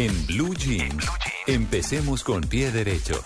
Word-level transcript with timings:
En 0.00 0.26
Blue 0.28 0.54
Jeans, 0.54 1.04
empecemos 1.48 2.22
con 2.22 2.40
pie 2.42 2.70
derecho. 2.70 3.20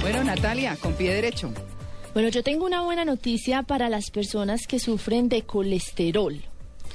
Bueno, 0.00 0.24
Natalia, 0.24 0.76
con 0.80 0.94
pie 0.94 1.14
derecho. 1.14 1.52
Bueno, 2.12 2.28
yo 2.30 2.42
tengo 2.42 2.66
una 2.66 2.82
buena 2.82 3.04
noticia 3.04 3.62
para 3.62 3.88
las 3.88 4.10
personas 4.10 4.66
que 4.66 4.80
sufren 4.80 5.28
de 5.28 5.42
colesterol, 5.42 6.42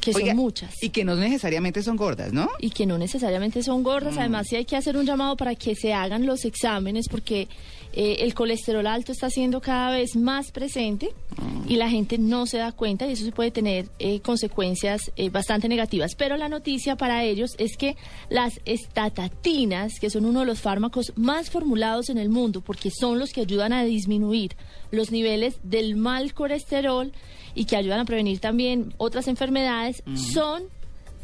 que 0.01 0.11
Oiga, 0.13 0.27
son 0.31 0.35
muchas. 0.37 0.83
Y 0.83 0.89
que 0.89 1.05
no 1.05 1.15
necesariamente 1.15 1.81
son 1.83 1.95
gordas, 1.95 2.33
¿no? 2.33 2.49
y 2.59 2.71
que 2.71 2.85
no 2.85 2.97
necesariamente 2.97 3.63
son 3.63 3.83
gordas. 3.83 4.15
Mm. 4.15 4.19
Además, 4.19 4.47
sí 4.49 4.57
hay 4.57 4.65
que 4.65 4.75
hacer 4.75 4.97
un 4.97 5.05
llamado 5.05 5.37
para 5.37 5.55
que 5.55 5.75
se 5.75 5.93
hagan 5.93 6.25
los 6.25 6.43
exámenes 6.43 7.07
porque 7.07 7.47
eh, 7.93 8.17
el 8.19 8.33
colesterol 8.33 8.85
alto 8.87 9.11
está 9.11 9.29
siendo 9.29 9.61
cada 9.61 9.91
vez 9.91 10.15
más 10.15 10.51
presente 10.51 11.13
Mm. 11.37 11.71
y 11.71 11.75
la 11.77 11.89
gente 11.89 12.17
no 12.17 12.45
se 12.45 12.57
da 12.57 12.71
cuenta 12.71 13.07
y 13.07 13.13
eso 13.13 13.29
puede 13.31 13.51
tener 13.51 13.87
eh, 13.99 14.19
consecuencias 14.19 15.11
eh, 15.15 15.29
bastante 15.29 15.67
negativas. 15.67 16.15
Pero 16.15 16.37
la 16.37 16.49
noticia 16.49 16.95
para 16.95 17.23
ellos 17.23 17.55
es 17.57 17.77
que 17.77 17.95
las 18.29 18.59
estatatinas, 18.65 19.99
que 19.99 20.09
son 20.09 20.25
uno 20.25 20.41
de 20.41 20.45
los 20.45 20.59
fármacos 20.59 21.13
más 21.15 21.49
formulados 21.49 22.09
en 22.09 22.17
el 22.17 22.29
mundo 22.29 22.61
porque 22.61 22.91
son 22.91 23.19
los 23.19 23.31
que 23.31 23.41
ayudan 23.41 23.73
a 23.73 23.83
disminuir 23.83 24.55
los 24.91 25.11
niveles 25.11 25.55
del 25.63 25.95
mal 25.95 26.33
colesterol 26.33 27.11
y 27.55 27.65
que 27.65 27.75
ayudan 27.75 27.99
a 27.99 28.05
prevenir 28.05 28.39
también 28.39 28.93
otras 28.97 29.27
enfermedades, 29.27 30.03
son 30.15 30.63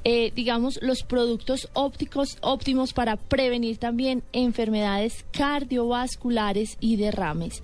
eh, 0.10 0.32
digamos, 0.34 0.80
los 0.82 1.04
productos 1.04 1.68
ópticos 1.74 2.38
óptimos 2.40 2.94
para 2.94 3.18
prevenir 3.18 3.78
también 3.78 4.24
enfermedades 4.32 5.26
cardiovasculares 5.32 6.78
y 6.80 6.96
derrames. 6.96 7.62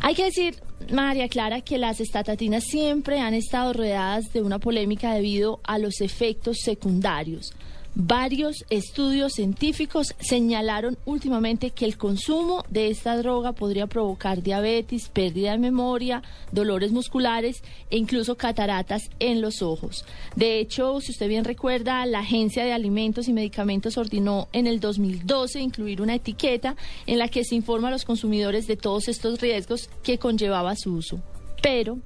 Hay 0.00 0.16
que 0.16 0.24
decir, 0.24 0.56
María 0.90 1.28
Clara, 1.28 1.60
que 1.60 1.78
las 1.78 2.00
estatatinas 2.00 2.64
siempre 2.64 3.20
han 3.20 3.32
estado 3.32 3.74
rodeadas 3.74 4.32
de 4.32 4.42
una 4.42 4.58
polémica 4.58 5.14
debido 5.14 5.60
a 5.62 5.78
los 5.78 6.00
efectos 6.00 6.56
secundarios. 6.64 7.52
Varios 7.94 8.64
estudios 8.70 9.32
científicos 9.32 10.14
señalaron 10.20 10.98
últimamente 11.04 11.70
que 11.70 11.84
el 11.84 11.96
consumo 11.96 12.64
de 12.70 12.88
esta 12.88 13.16
droga 13.16 13.52
podría 13.52 13.86
provocar 13.86 14.42
diabetes, 14.42 15.08
pérdida 15.08 15.52
de 15.52 15.58
memoria, 15.58 16.22
dolores 16.52 16.92
musculares 16.92 17.62
e 17.90 17.96
incluso 17.96 18.36
cataratas 18.36 19.10
en 19.18 19.40
los 19.40 19.62
ojos. 19.62 20.04
De 20.36 20.60
hecho, 20.60 21.00
si 21.00 21.10
usted 21.10 21.28
bien 21.28 21.44
recuerda, 21.44 22.06
la 22.06 22.20
Agencia 22.20 22.64
de 22.64 22.72
Alimentos 22.72 23.26
y 23.26 23.32
Medicamentos 23.32 23.96
ordenó 23.98 24.48
en 24.52 24.66
el 24.66 24.78
2012 24.78 25.60
incluir 25.60 26.00
una 26.00 26.14
etiqueta 26.14 26.76
en 27.06 27.18
la 27.18 27.28
que 27.28 27.44
se 27.44 27.56
informa 27.56 27.88
a 27.88 27.92
los 27.92 28.04
consumidores 28.04 28.66
de 28.66 28.76
todos 28.76 29.08
estos 29.08 29.40
riesgos 29.40 29.90
que 30.02 30.18
conllevaba 30.18 30.76
su 30.76 30.94
uso. 30.94 31.20
Pero 31.62 31.98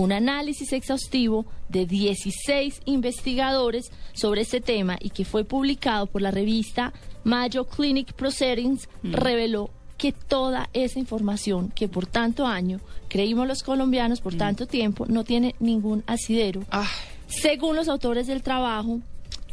un 0.00 0.12
análisis 0.12 0.72
exhaustivo 0.72 1.46
de 1.68 1.86
16 1.86 2.80
investigadores 2.86 3.90
sobre 4.12 4.40
este 4.42 4.60
tema 4.60 4.96
y 5.00 5.10
que 5.10 5.24
fue 5.24 5.44
publicado 5.44 6.06
por 6.06 6.22
la 6.22 6.30
revista 6.30 6.92
Mayo 7.24 7.66
Clinic 7.66 8.12
Proceedings 8.14 8.88
reveló 9.02 9.70
que 9.98 10.12
toda 10.12 10.70
esa 10.72 10.98
información 10.98 11.70
que 11.74 11.86
por 11.86 12.06
tanto 12.06 12.46
año 12.46 12.80
creímos 13.08 13.46
los 13.46 13.62
colombianos 13.62 14.22
por 14.22 14.34
tanto 14.34 14.66
tiempo 14.66 15.04
no 15.06 15.24
tiene 15.24 15.54
ningún 15.60 16.02
asidero. 16.06 16.62
Ah, 16.70 16.88
Según 17.26 17.76
los 17.76 17.88
autores 17.88 18.26
del 18.26 18.42
trabajo, 18.42 19.00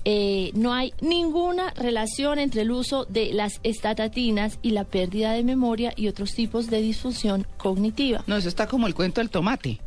eh, 0.05 0.51
no 0.53 0.73
hay 0.73 0.93
ninguna 1.01 1.71
relación 1.71 2.39
entre 2.39 2.61
el 2.61 2.71
uso 2.71 3.03
de 3.03 3.33
las 3.33 3.59
estatatinas 3.63 4.57
y 4.61 4.71
la 4.71 4.85
pérdida 4.85 5.33
de 5.33 5.43
memoria 5.43 5.91
y 5.97 6.07
otros 6.07 6.33
tipos 6.33 6.69
de 6.69 6.81
disfunción 6.81 7.45
cognitiva. 7.57 8.23
no, 8.25 8.37
eso 8.37 8.47
está 8.47 8.67
como 8.67 8.87
el 8.87 8.95
cuento 8.95 9.19
del 9.19 9.29
tomate. 9.29 9.81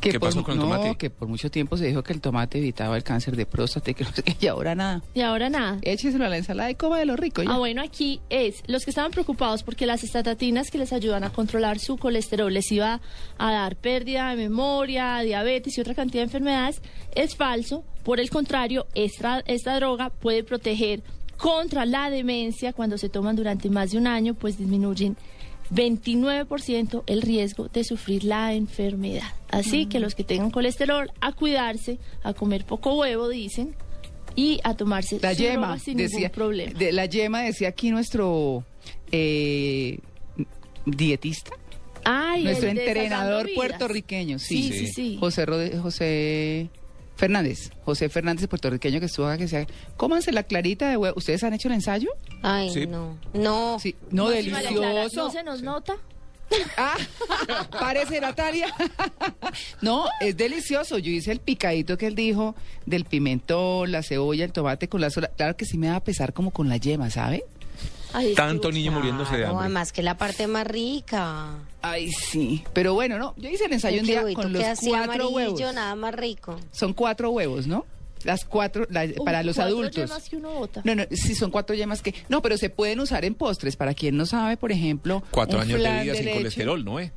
Que 0.00 0.10
¿Qué 0.12 0.20
por- 0.20 0.28
pasó 0.30 0.42
con 0.42 0.52
el 0.54 0.58
no, 0.60 0.64
tomate? 0.64 0.96
que 0.96 1.10
por 1.10 1.28
mucho 1.28 1.50
tiempo 1.50 1.76
se 1.76 1.86
dijo 1.86 2.02
que 2.02 2.12
el 2.12 2.20
tomate 2.20 2.58
evitaba 2.58 2.96
el 2.96 3.02
cáncer 3.02 3.36
de 3.36 3.46
próstata 3.46 3.90
y 3.90 3.94
que 3.94 4.04
y 4.40 4.46
ahora 4.46 4.74
nada. 4.74 5.02
Y 5.14 5.20
ahora 5.20 5.50
nada. 5.50 5.78
Écheselo 5.82 6.24
a 6.24 6.28
la 6.28 6.36
ensalada 6.38 6.70
y 6.70 6.74
coma 6.74 6.98
de 6.98 7.06
lo 7.06 7.16
rico. 7.16 7.42
ya. 7.42 7.50
Ah, 7.52 7.58
bueno, 7.58 7.82
aquí 7.82 8.20
es, 8.30 8.62
los 8.66 8.84
que 8.84 8.90
estaban 8.90 9.10
preocupados 9.10 9.62
porque 9.62 9.86
las 9.86 10.02
estatatinas 10.04 10.70
que 10.70 10.78
les 10.78 10.92
ayudan 10.92 11.24
a 11.24 11.30
controlar 11.30 11.78
su 11.78 11.96
colesterol 11.98 12.52
les 12.52 12.70
iba 12.72 13.00
a 13.38 13.52
dar 13.52 13.76
pérdida 13.76 14.30
de 14.30 14.36
memoria, 14.36 15.18
diabetes 15.20 15.76
y 15.76 15.80
otra 15.80 15.94
cantidad 15.94 16.20
de 16.22 16.24
enfermedades, 16.26 16.80
es 17.14 17.36
falso. 17.36 17.84
Por 18.04 18.20
el 18.20 18.30
contrario, 18.30 18.86
esta, 18.94 19.40
esta 19.46 19.76
droga 19.76 20.10
puede 20.10 20.44
proteger 20.44 21.02
contra 21.36 21.86
la 21.86 22.10
demencia 22.10 22.72
cuando 22.72 22.98
se 22.98 23.08
toman 23.08 23.36
durante 23.36 23.70
más 23.70 23.90
de 23.92 23.98
un 23.98 24.06
año, 24.06 24.34
pues 24.34 24.58
disminuyen 24.58 25.16
29% 25.72 27.02
el 27.06 27.22
riesgo 27.22 27.68
de 27.68 27.84
sufrir 27.84 28.24
la 28.24 28.54
enfermedad. 28.54 29.28
Así 29.50 29.86
que 29.86 30.00
los 30.00 30.14
que 30.14 30.24
tengan 30.24 30.50
colesterol, 30.50 31.10
a 31.20 31.32
cuidarse, 31.32 31.98
a 32.22 32.32
comer 32.34 32.64
poco 32.64 32.94
huevo, 32.98 33.28
dicen, 33.28 33.74
y 34.36 34.60
a 34.64 34.74
tomarse 34.74 35.18
La 35.20 35.34
su 35.34 35.42
yema, 35.42 35.78
sin 35.78 35.96
decía, 35.96 36.18
ningún 36.18 36.30
problema. 36.32 36.78
de 36.78 36.92
la 36.92 37.06
yema 37.06 37.42
decía 37.42 37.68
aquí 37.68 37.90
nuestro 37.90 38.64
eh, 39.10 39.98
dietista, 40.86 41.50
Ay, 42.04 42.44
nuestro 42.44 42.68
entrenador 42.70 43.48
puertorriqueño, 43.54 44.38
sí, 44.38 44.62
Sí, 44.62 44.72
sí, 44.72 44.86
sí. 44.86 45.16
José 45.20 45.46
Rode- 45.46 45.78
José 45.80 46.70
Fernández, 47.20 47.70
José 47.84 48.08
Fernández 48.08 48.48
puertorriqueño 48.48 48.98
que 48.98 49.04
estuvo 49.06 49.26
acá 49.26 49.36
que 49.36 49.42
decía, 49.44 49.66
cómanse 49.98 50.32
la 50.32 50.42
clarita 50.42 50.88
de 50.88 50.96
huevo. 50.96 51.14
¿Ustedes 51.18 51.44
han 51.44 51.52
hecho 51.52 51.68
el 51.68 51.74
ensayo? 51.74 52.08
Ay, 52.42 52.70
Sí. 52.72 52.86
no. 52.86 53.18
No. 53.34 53.78
Sí, 53.78 53.94
no, 54.10 54.30
delicioso. 54.30 55.24
¿No 55.24 55.30
se 55.30 55.42
nos 55.42 55.60
nota? 55.62 55.94
Ah, 56.76 56.96
parece 57.78 58.20
Natalia. 58.20 58.74
no, 59.82 60.06
es 60.20 60.36
delicioso. 60.36 60.98
Yo 60.98 61.10
hice 61.12 61.30
el 61.30 61.38
picadito 61.40 61.96
que 61.96 62.06
él 62.08 62.14
dijo 62.16 62.56
del 62.86 63.04
pimentón, 63.04 63.92
la 63.92 64.02
cebolla, 64.02 64.46
el 64.46 64.52
tomate 64.52 64.88
con 64.88 65.00
la 65.00 65.10
sola. 65.10 65.28
Claro 65.36 65.56
que 65.56 65.64
sí 65.64 65.78
me 65.78 65.90
va 65.90 65.96
a 65.96 66.02
pesar 66.02 66.32
como 66.32 66.50
con 66.50 66.68
la 66.68 66.76
yema, 66.78 67.08
¿sabe? 67.10 67.44
Ay, 68.12 68.34
Tanto 68.34 68.70
niño 68.72 68.92
muriéndose 68.92 69.36
de 69.36 69.44
hambre. 69.46 69.60
además 69.60 69.92
que 69.92 70.02
la 70.02 70.16
parte 70.16 70.46
más 70.46 70.66
rica. 70.66 71.48
Ay, 71.82 72.10
sí. 72.10 72.64
Pero 72.72 72.94
bueno, 72.94 73.18
no. 73.18 73.34
Yo 73.36 73.48
hice 73.48 73.64
el 73.66 73.72
ensayo 73.72 74.00
un 74.00 74.06
día 74.06 74.22
con 74.34 74.52
que 74.52 74.58
los 74.58 74.80
cuatro 74.80 75.04
amarillo, 75.04 75.30
huevos. 75.30 75.74
nada 75.74 75.94
más 75.94 76.14
rico. 76.14 76.58
Son 76.72 76.92
cuatro 76.92 77.30
huevos, 77.30 77.66
¿no? 77.66 77.86
Las 78.24 78.44
cuatro, 78.44 78.86
la- 78.90 79.04
Uy, 79.04 79.14
para 79.24 79.42
los 79.42 79.56
cuatro 79.56 79.74
adultos. 79.76 79.94
yemas 80.10 80.28
que 80.28 80.36
uno 80.36 80.50
bota. 80.52 80.82
No, 80.84 80.94
no, 80.94 81.04
sí 81.10 81.34
son 81.34 81.50
cuatro 81.50 81.74
yemas 81.74 82.02
que... 82.02 82.14
No, 82.28 82.42
pero 82.42 82.58
se 82.58 82.68
pueden 82.68 83.00
usar 83.00 83.24
en 83.24 83.34
postres. 83.34 83.76
Para 83.76 83.94
quien 83.94 84.16
no 84.16 84.26
sabe, 84.26 84.58
por 84.58 84.72
ejemplo... 84.72 85.22
Cuatro 85.30 85.56
un 85.58 85.62
años 85.64 85.82
de 85.82 86.02
vida 86.02 86.14
sin 86.14 86.24
leche, 86.26 86.36
colesterol, 86.36 86.84
¿no? 86.84 87.00
Eh? 87.00 87.12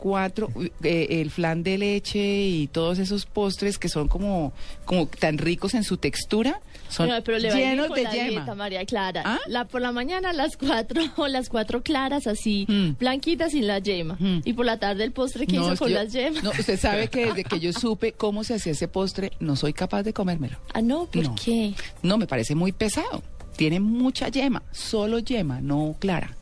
Cuatro, 0.00 0.48
eh, 0.82 1.06
el 1.20 1.30
flan 1.30 1.62
de 1.62 1.76
leche 1.78 2.18
y 2.42 2.68
todos 2.68 2.98
esos 2.98 3.26
postres 3.26 3.78
que 3.78 3.88
son 3.88 4.08
como, 4.08 4.52
como 4.84 5.06
tan 5.06 5.38
ricos 5.38 5.74
en 5.74 5.82
su 5.84 5.96
textura, 5.96 6.60
son 6.88 7.08
No, 7.08 7.22
pero 7.24 7.38
le 7.38 7.50
llenos 7.50 7.90
de 7.94 8.02
la 8.04 8.12
yema. 8.12 8.28
dieta, 8.28 8.54
María 8.54 8.84
Clara. 8.86 9.22
¿Ah? 9.24 9.38
La, 9.48 9.64
por 9.66 9.80
la 9.80 9.92
mañana 9.92 10.32
las 10.32 10.56
cuatro, 10.56 11.02
las 11.28 11.48
cuatro 11.48 11.82
claras 11.82 12.26
así, 12.26 12.64
Mm. 12.68 12.96
blanquitas 12.98 13.52
sin 13.52 13.66
la 13.66 13.78
yema. 13.80 14.16
Mm. 14.18 14.40
Y 14.44 14.52
por 14.52 14.66
la 14.66 14.78
tarde 14.78 15.04
el 15.04 15.12
postre 15.12 15.46
que 15.46 15.56
No, 15.56 15.66
hizo 15.72 15.76
con 15.76 15.88
yo- 15.90 15.94
las 15.96 16.12
yemas. 16.12 16.42
No, 16.44 16.50
usted 16.50 16.78
sabe 16.78 17.08
que 17.08 17.26
desde 17.26 17.44
que 17.44 17.58
yo 17.60 17.72
supe 17.72 18.12
cómo 18.12 18.44
se 18.44 18.54
hacía 18.54 18.72
ese 18.72 18.88
postre, 18.88 19.32
no 19.40 19.56
soy 19.56 19.72
capaz 19.72 20.02
de 20.04 20.12
comérmelo. 20.12 20.58
Ah, 20.74 20.80
no, 20.82 21.06
¿por 21.06 21.24
No. 21.24 21.34
qué? 21.34 21.74
No, 22.02 22.18
me 22.18 22.26
parece 22.26 22.54
muy 22.54 22.72
pesado. 22.72 23.22
Tiene 23.58 23.80
mucha 23.80 24.28
yema, 24.28 24.62
solo 24.70 25.18
yema, 25.18 25.60
no 25.60 25.96
clara. 25.98 26.36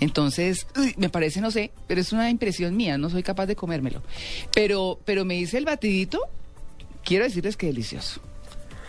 Entonces, 0.00 0.66
uy, 0.76 0.94
me 0.96 1.08
parece, 1.08 1.40
no 1.40 1.52
sé, 1.52 1.70
pero 1.86 2.00
es 2.00 2.12
una 2.12 2.28
impresión 2.28 2.76
mía, 2.76 2.98
no 2.98 3.08
soy 3.08 3.22
capaz 3.22 3.46
de 3.46 3.54
comérmelo. 3.54 4.02
Pero, 4.52 4.98
pero 5.04 5.24
me 5.24 5.36
hice 5.36 5.58
el 5.58 5.64
batidito, 5.64 6.18
quiero 7.04 7.24
decirles 7.24 7.56
que 7.56 7.68
delicioso. 7.68 8.20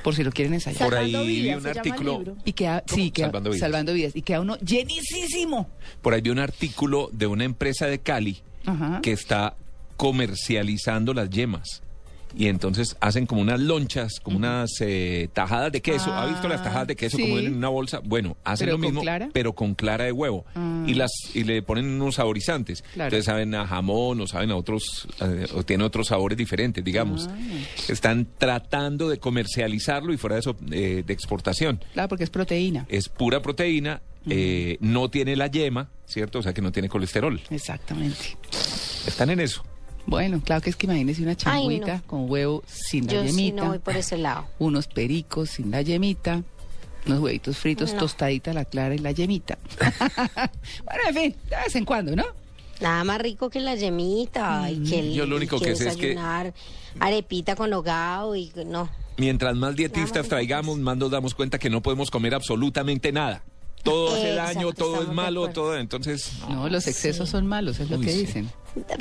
Por 0.03 0.15
si 0.15 0.23
lo 0.23 0.31
quieren 0.31 0.55
ensayar. 0.55 0.89
Por 0.89 0.97
ahí 0.97 1.13
vi 1.27 1.41
vidas, 1.43 1.61
un 1.61 1.67
artículo. 1.67 2.23
Y 2.45 2.53
queda, 2.53 2.83
sí, 2.87 3.11
queda, 3.11 3.27
Salvando 3.27 3.53
salvando 3.53 3.93
vidas. 3.93 4.13
vidas. 4.13 4.15
Y 4.15 4.21
queda 4.23 4.41
uno 4.41 4.57
llenísimo. 4.57 5.69
Por 6.01 6.15
ahí 6.15 6.21
vi 6.21 6.31
un 6.31 6.39
artículo 6.39 7.11
de 7.13 7.27
una 7.27 7.43
empresa 7.43 7.85
de 7.85 7.99
Cali 7.99 8.41
Ajá. 8.65 9.01
que 9.03 9.11
está 9.11 9.55
comercializando 9.97 11.13
las 11.13 11.29
yemas 11.29 11.83
y 12.35 12.47
entonces 12.47 12.95
hacen 12.99 13.25
como 13.25 13.41
unas 13.41 13.59
lonchas, 13.59 14.19
como 14.21 14.37
unas 14.37 14.69
eh, 14.81 15.29
tajadas 15.33 15.71
de 15.71 15.81
queso. 15.81 16.13
¿Ha 16.13 16.25
visto 16.25 16.47
las 16.47 16.61
Ah, 16.61 16.63
tajadas 16.65 16.87
de 16.87 16.95
queso 16.95 17.17
sí. 17.17 17.23
como 17.23 17.39
en 17.39 17.55
una 17.55 17.69
bolsa? 17.69 17.99
Bueno, 18.03 18.37
hacen 18.43 18.65
¿Pero 18.65 18.77
lo 18.77 18.83
mismo, 18.83 19.01
clara? 19.01 19.29
pero 19.33 19.53
con 19.53 19.75
clara 19.75 20.05
de 20.05 20.11
huevo. 20.11 20.45
Ah. 20.55 20.83
Y 20.87 20.93
las 20.95 21.11
y 21.33 21.43
le 21.43 21.61
ponen 21.61 21.85
unos 22.01 22.15
saborizantes. 22.15 22.81
Claro. 22.93 23.07
Entonces 23.07 23.25
saben 23.25 23.53
a 23.55 23.65
jamón 23.67 24.19
o 24.21 24.27
saben 24.27 24.51
a 24.51 24.55
otros, 24.55 25.07
eh, 25.21 25.47
o 25.53 25.63
tienen 25.63 25.85
otros 25.85 26.07
sabores 26.07 26.37
diferentes, 26.37 26.83
digamos. 26.83 27.27
Ah. 27.29 27.37
Están 27.87 28.27
tratando 28.37 29.09
de 29.09 29.17
comercializarlo 29.19 30.13
y 30.13 30.17
fuera 30.17 30.35
de 30.35 30.39
eso, 30.41 30.55
eh, 30.71 31.03
de 31.05 31.13
exportación. 31.13 31.83
Claro, 31.93 32.09
porque 32.09 32.23
es 32.23 32.29
proteína. 32.29 32.85
Es 32.89 33.09
pura 33.09 33.41
proteína, 33.41 34.01
eh, 34.29 34.77
no 34.81 35.09
tiene 35.09 35.35
la 35.35 35.47
yema, 35.47 35.89
¿cierto? 36.05 36.39
O 36.39 36.41
sea 36.41 36.53
que 36.53 36.61
no 36.61 36.71
tiene 36.71 36.89
colesterol. 36.89 37.39
Exactamente. 37.49 38.37
Están 39.05 39.29
en 39.29 39.39
eso. 39.39 39.63
Bueno, 40.07 40.41
claro 40.43 40.61
que 40.61 40.69
es 40.69 40.75
que 40.75 40.85
imagínese 40.87 41.21
una 41.21 41.31
Ay, 41.31 41.35
changuita 41.35 41.97
no. 41.97 42.03
con 42.07 42.29
huevo 42.31 42.63
sin 42.65 43.05
la 43.07 43.13
Yo 43.13 43.21
sí 43.23 43.27
yemita, 43.27 43.61
no 43.63 43.69
voy 43.69 43.79
por 43.79 43.95
ese 43.97 44.17
lado. 44.17 44.47
unos 44.57 44.87
pericos 44.87 45.49
sin 45.51 45.69
la 45.69 45.81
yemita, 45.81 46.43
unos 47.05 47.19
huevitos 47.19 47.57
fritos, 47.57 47.93
No. 47.93 47.99
tostadita 47.99 48.53
la 48.53 48.63
clara 48.65 48.95
y 48.95 48.99
la 48.99 49.11
yemita. 49.11 49.57
bueno, 50.85 51.01
en 51.09 51.15
fin, 51.15 51.35
de 51.49 51.55
vez 51.57 51.75
en 51.75 51.85
cuando, 51.85 52.15
¿no? 52.15 52.23
Nada 52.79 53.03
más 53.03 53.19
rico 53.21 53.49
que 53.49 53.59
la 53.59 53.75
yemita 53.75 54.69
y 54.71 54.83
que 54.83 54.99
el, 54.99 55.13
Yo 55.13 55.25
lo 55.25 55.35
único 55.35 55.59
que 55.59 55.75
sé 55.75 55.89
es 55.89 55.97
que- 55.97 56.17
arepita 56.99 57.55
con 57.55 57.73
hogado 57.73 58.35
y 58.35 58.51
no. 58.65 58.89
Mientras 59.17 59.55
más 59.55 59.75
dietistas 59.75 60.23
más 60.23 60.29
traigamos, 60.29 60.77
más 60.77 60.95
nos 60.95 61.09
damos 61.11 61.33
cuenta 61.33 61.57
que 61.57 61.69
no 61.69 61.81
podemos 61.81 62.09
comer 62.11 62.33
absolutamente 62.35 63.11
nada. 63.11 63.43
Todo 63.91 64.15
hace 64.15 64.29
Exacto, 64.31 64.53
daño, 64.59 64.73
todo 64.73 65.01
es 65.01 65.07
malo, 65.09 65.49
todo. 65.49 65.77
Entonces, 65.77 66.31
No, 66.49 66.67
los 66.69 66.87
excesos 66.87 67.29
son 67.29 67.47
malos, 67.47 67.79
es 67.79 67.89
lo 67.89 67.97
Uy, 67.97 68.05
que 68.05 68.11
sí. 68.11 68.19
dicen. 68.19 68.49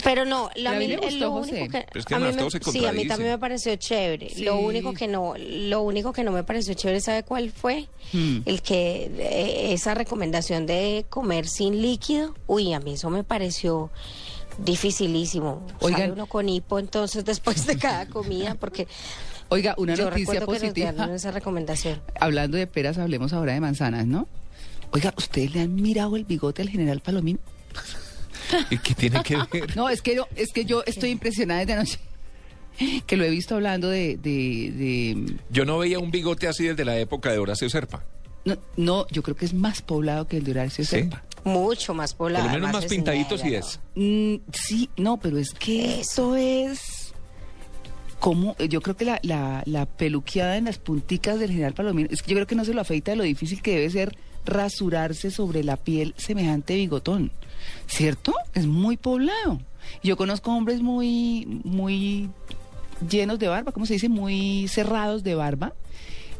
Pero 0.03 0.25
no, 0.25 0.49
la, 0.57 0.71
a 0.71 0.75
mí 0.79 0.89
me 0.89 0.97
gustó, 0.97 1.19
lo 1.19 1.31
José. 1.33 1.51
único 1.61 1.73
que, 1.73 1.99
es 1.99 2.05
que 2.07 2.15
a 2.15 2.19
mí 2.19 2.25
me- 2.33 2.51
sí, 2.73 2.87
a 2.87 2.93
mí 2.93 3.07
también 3.07 3.33
me 3.33 3.39
pareció 3.39 3.77
chévere. 3.77 4.31
Sí. 4.31 4.43
Lo 4.45 4.59
único 4.59 4.95
que 4.95 5.07
no, 5.07 5.35
lo 5.37 5.83
único 5.83 6.15
que 6.15 6.25
no 6.25 6.33
me 6.33 6.45
pareció 6.45 6.73
chévere, 6.73 7.01
¿sabe 7.03 7.25
cuál 7.25 7.51
fue? 7.51 7.87
Hmm. 8.13 8.39
El 8.47 8.63
que 8.63 9.11
eh, 9.19 9.73
esa 9.75 9.93
recomendación 9.95 10.65
de 10.65 11.05
comer 11.11 11.47
sin 11.47 11.83
líquido, 11.83 12.35
uy, 12.47 12.73
a 12.73 12.81
mí 12.81 12.95
eso 12.95 13.11
me 13.11 13.23
pareció 13.23 13.91
dificilísimo. 14.59 15.63
Oigan. 15.81 16.13
Uno 16.13 16.27
con 16.27 16.49
hipo 16.49 16.79
entonces 16.79 17.25
después 17.25 17.67
de 17.67 17.77
cada 17.79 18.07
comida 18.07 18.55
porque 18.55 18.87
Oiga, 19.49 19.75
una 19.79 19.95
yo 19.95 20.05
noticia 20.11 20.41
recuerdo 20.41 20.53
que 20.55 20.67
nos 20.67 20.75
positiva. 20.75 21.15
esa 21.15 21.31
recomendación. 21.31 22.01
Hablando 22.19 22.57
de 22.57 22.67
peras, 22.67 22.99
hablemos 22.99 23.33
ahora 23.33 23.53
de 23.53 23.61
manzanas, 23.61 24.07
¿no? 24.07 24.27
Oiga, 24.93 25.13
¿ustedes 25.17 25.55
le 25.55 25.61
han 25.63 25.75
mirado 25.75 26.17
el 26.17 26.25
bigote 26.25 26.63
al 26.63 26.69
general 26.69 27.01
Palomín? 27.01 27.39
¿y 28.71 28.79
qué 28.79 28.95
tiene 28.95 29.23
que 29.23 29.37
ver? 29.53 29.77
No, 29.77 29.89
es 29.89 30.01
que 30.03 30.15
yo, 30.15 30.27
es 30.37 30.53
que 30.53 30.65
yo 30.65 30.83
estoy 30.87 31.11
impresionada 31.11 31.61
desde 31.61 31.73
anoche. 31.75 31.99
Que 33.07 33.17
lo 33.17 33.25
he 33.25 33.31
visto 33.31 33.55
hablando 33.55 33.89
de, 33.89 34.17
de, 34.19 34.71
de- 34.73 35.37
Yo 35.51 35.65
no 35.65 35.79
veía 35.79 35.99
un 35.99 36.11
bigote 36.11 36.47
así 36.47 36.65
desde 36.67 36.85
la 36.85 36.99
época 36.99 37.33
de 37.33 37.39
Horacio 37.39 37.69
Serpa. 37.71 38.05
no, 38.45 38.57
no, 38.77 39.07
yo 39.09 39.23
creo 39.23 39.35
que 39.35 39.47
es 39.47 39.55
más 39.55 39.81
poblado 39.83 40.29
que 40.29 40.37
el 40.37 40.45
de 40.45 40.51
Horacio 40.53 40.85
¿Sí? 40.85 40.91
Serpa. 40.91 41.23
Mucho 41.45 41.95
más 41.95 42.13
Por 42.13 42.27
poblada. 42.27 42.47
lo 42.47 42.53
menos 42.53 42.73
más 42.73 42.85
pintaditos 42.87 43.41
y 43.41 43.45
señora, 43.45 43.59
es. 43.61 43.81
Mm, 43.95 44.35
sí, 44.53 44.91
no, 44.97 45.17
pero 45.17 45.39
es 45.39 45.51
que 45.53 46.01
esto 46.01 46.37
es 46.37 47.13
como 48.19 48.57
yo 48.59 48.81
creo 48.81 48.97
que 48.97 49.05
la, 49.05 49.21
la, 49.23 49.63
la 49.67 49.87
peluqueada 49.87 50.57
en 50.57 50.65
las 50.65 50.79
punticas 50.79 51.39
del 51.39 51.51
general 51.51 51.73
Palomino, 51.75 52.09
es 52.11 52.23
que 52.23 52.31
yo 52.31 52.37
creo 52.37 52.47
que 52.47 52.57
no 52.57 52.65
se 52.65 52.75
lo 52.75 52.81
afeita 52.81 53.13
de 53.13 53.17
lo 53.17 53.23
difícil 53.25 53.63
que 53.63 53.75
debe 53.77 53.91
ser 53.91 54.17
rasurarse 54.47 55.31
sobre 55.31 55.63
la 55.65 55.77
piel 55.77 56.15
semejante 56.17 56.75
bigotón, 56.77 57.33
¿cierto? 57.87 58.35
Es 58.55 58.67
muy 58.67 58.97
poblado. 58.97 59.61
Yo 60.03 60.17
conozco 60.17 60.53
hombres 60.53 60.81
muy, 60.81 61.61
muy 61.65 62.31
llenos 63.09 63.39
de 63.39 63.49
barba, 63.49 63.73
¿cómo 63.73 63.87
se 63.87 63.95
dice? 63.95 64.09
Muy 64.09 64.69
cerrados 64.69 65.23
de 65.23 65.35
barba, 65.35 65.73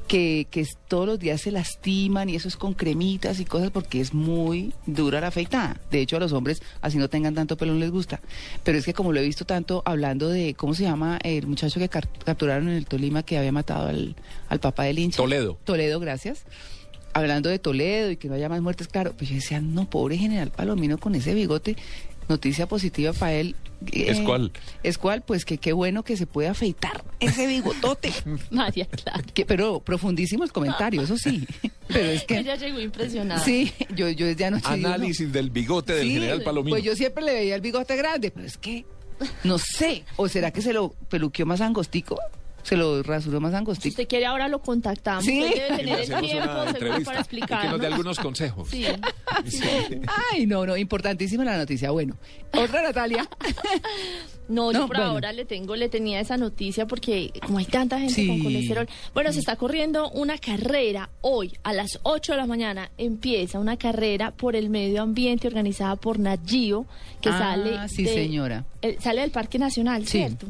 que, 0.07 0.47
que 0.51 0.65
todos 0.89 1.07
los 1.07 1.19
días 1.19 1.41
se 1.41 1.51
lastiman 1.51 2.29
y 2.29 2.37
eso 2.37 2.49
es 2.49 2.57
con 2.57 2.75
cremitas 2.75 3.41
y 3.41 3.45
cosas 3.45 3.71
porque 3.71 4.01
es 4.01 4.15
muy 4.15 4.73
dura 4.87 5.21
la 5.21 5.29
afeitada. 5.29 5.81
De 5.91 6.01
hecho, 6.01 6.17
a 6.17 6.21
los 6.21 6.33
hombres, 6.33 6.63
así 6.81 6.99
no 6.99 7.09
tengan 7.09 7.35
tanto 7.35 7.57
pelo, 7.57 7.75
no 7.75 7.81
les 7.81 7.91
gusta. 7.91 8.21
Pero 8.63 8.79
es 8.79 8.85
que 8.85 8.95
como 8.95 9.13
lo 9.13 9.21
he 9.21 9.25
visto 9.25 9.45
tanto 9.45 9.83
hablando 9.85 10.29
de, 10.29 10.55
¿cómo 10.55 10.75
se 10.75 10.85
llama 10.85 11.19
el 11.23 11.47
muchacho 11.47 11.81
que 11.81 11.89
capturaron 11.89 12.69
en 12.69 12.77
el 12.77 12.87
Tolima 12.87 13.23
que 13.23 13.39
había 13.39 13.53
matado 13.53 13.89
al, 13.89 14.15
al 14.49 14.61
papá 14.61 14.85
del 14.85 14.99
hincha? 14.99 15.17
Toledo. 15.17 15.59
Toledo, 15.65 15.99
gracias. 16.01 16.45
Hablando 17.17 17.49
de 17.49 17.59
Toledo 17.59 18.11
y 18.11 18.17
que 18.19 18.29
no 18.29 18.35
haya 18.35 18.49
más 18.51 18.61
muertes, 18.61 18.89
claro, 18.89 19.15
pues 19.17 19.31
yo 19.31 19.37
decía, 19.37 19.61
no, 19.61 19.89
pobre 19.89 20.19
general 20.19 20.51
Palomino 20.51 20.99
con 20.99 21.15
ese 21.15 21.33
bigote, 21.33 21.75
noticia 22.29 22.67
positiva 22.69 23.13
para 23.15 23.33
él. 23.33 23.57
¿Es 23.93 24.21
cuál? 24.21 24.53
Es 24.83 24.99
cuál, 24.99 25.23
pues 25.23 25.45
que 25.47 25.57
qué 25.59 25.73
bueno 25.73 26.03
que 26.03 26.17
se 26.17 26.27
puede 26.27 26.49
afeitar 26.49 27.05
ese 27.21 27.47
bigotote. 27.47 28.13
María 28.51 28.85
Clara. 28.87 29.23
Que- 29.35 29.47
pero 29.47 29.81
profundísimo 29.81 30.45
el 30.45 30.53
comentario, 30.53 31.01
eso 31.03 31.17
sí. 31.17 31.47
Pero 31.89 32.11
es 32.11 32.25
que. 32.25 32.39
Ella 32.39 32.57
llegó 32.57 32.81
impresionada. 32.81 33.41
Sí, 33.45 33.73
yo, 33.95 34.09
yo 34.11 34.27
desde 34.27 34.45
anoche. 34.45 34.75
digo, 34.75 34.89
no. 34.89 34.95
Análisis 34.95 35.33
del 35.33 35.51
bigote 35.51 35.93
del 35.95 36.09
Sí, 36.09 36.15
general 36.15 36.43
Palomino. 36.43 36.75
Pues 36.75 36.83
yo 36.85 36.97
siempre 36.97 37.23
le 37.25 37.33
veía 37.33 37.55
el 37.55 37.61
bigote 37.61 37.95
grande, 37.97 38.31
pero 38.31 38.47
es 38.47 38.59
que. 38.59 38.85
No 39.45 39.57
sé. 39.59 40.05
¿O 40.17 40.29
será 40.29 40.51
que 40.51 40.61
se 40.63 40.73
lo 40.73 40.91
peluqueó 41.09 41.47
más 41.47 41.61
angostico? 41.61 42.19
¿Se 42.67 42.77
lo 42.77 43.03
rasuró 43.03 43.41
más 43.41 43.53
Si 43.53 43.57
angostico? 43.59 43.93
usted 43.93 44.09
quiere, 44.09 44.27
ahora 44.27 44.49
lo 44.49 44.61
contactamos. 44.61 45.25
Sí. 45.25 45.41
Él 45.43 45.51
debe 45.55 45.77
tener 45.77 46.01
el 46.01 46.07
tiempo 46.07 46.65
seguro 46.73 47.05
para 47.05 47.21
y 47.31 47.41
que 47.41 47.69
nos 47.69 47.81
dé 47.81 47.87
algunos 47.87 48.19
consejos. 48.19 48.69
Sí. 49.47 49.65
Ay, 50.33 50.47
no, 50.47 50.65
no, 50.67 50.77
importantísima 50.77 51.45
la 51.45 51.59
noticia. 51.59 51.91
Bueno, 51.91 52.17
otra 52.53 52.83
Natalia. 52.83 53.29
No, 54.49 54.71
yo 54.71 54.87
por 54.87 54.97
bueno. 54.97 55.11
ahora 55.11 55.33
le 55.33 55.45
tengo, 55.45 55.75
le 55.75 55.89
tenía 55.89 56.21
esa 56.21 56.37
noticia 56.37 56.87
porque 56.87 57.33
como 57.45 57.59
hay 57.59 57.65
tanta 57.65 57.99
gente 57.99 58.15
Sí. 58.15 58.29
con 58.29 58.45
colesterol. 58.45 58.89
Bueno, 59.13 59.33
se 59.33 59.41
está 59.41 59.57
corriendo 59.57 60.09
una 60.11 60.39
carrera 60.39 61.11
hoy 61.21 61.53
a 61.65 61.73
las 61.73 61.99
8 62.05 62.33
de 62.33 62.39
la 62.39 62.47
mañana. 62.47 62.91
Empieza 62.97 63.59
una 63.59 63.77
carrera 63.77 64.31
por 64.31 64.55
el 64.55 64.71
medio 64.71 65.03
ambiente 65.03 65.49
organizada 65.49 65.97
por 65.97 66.21
Nagio 66.21 66.87
que 67.21 67.29
Ah, 67.31 67.39
sale. 67.39 67.89
sí, 67.89 68.05
de- 68.05 68.15
señora. 68.15 68.65
sale 69.01 69.23
del 69.23 69.33
Parque 69.33 69.59
Nacional, 69.59 70.03
Sí. 70.07 70.19
¿cierto? 70.19 70.47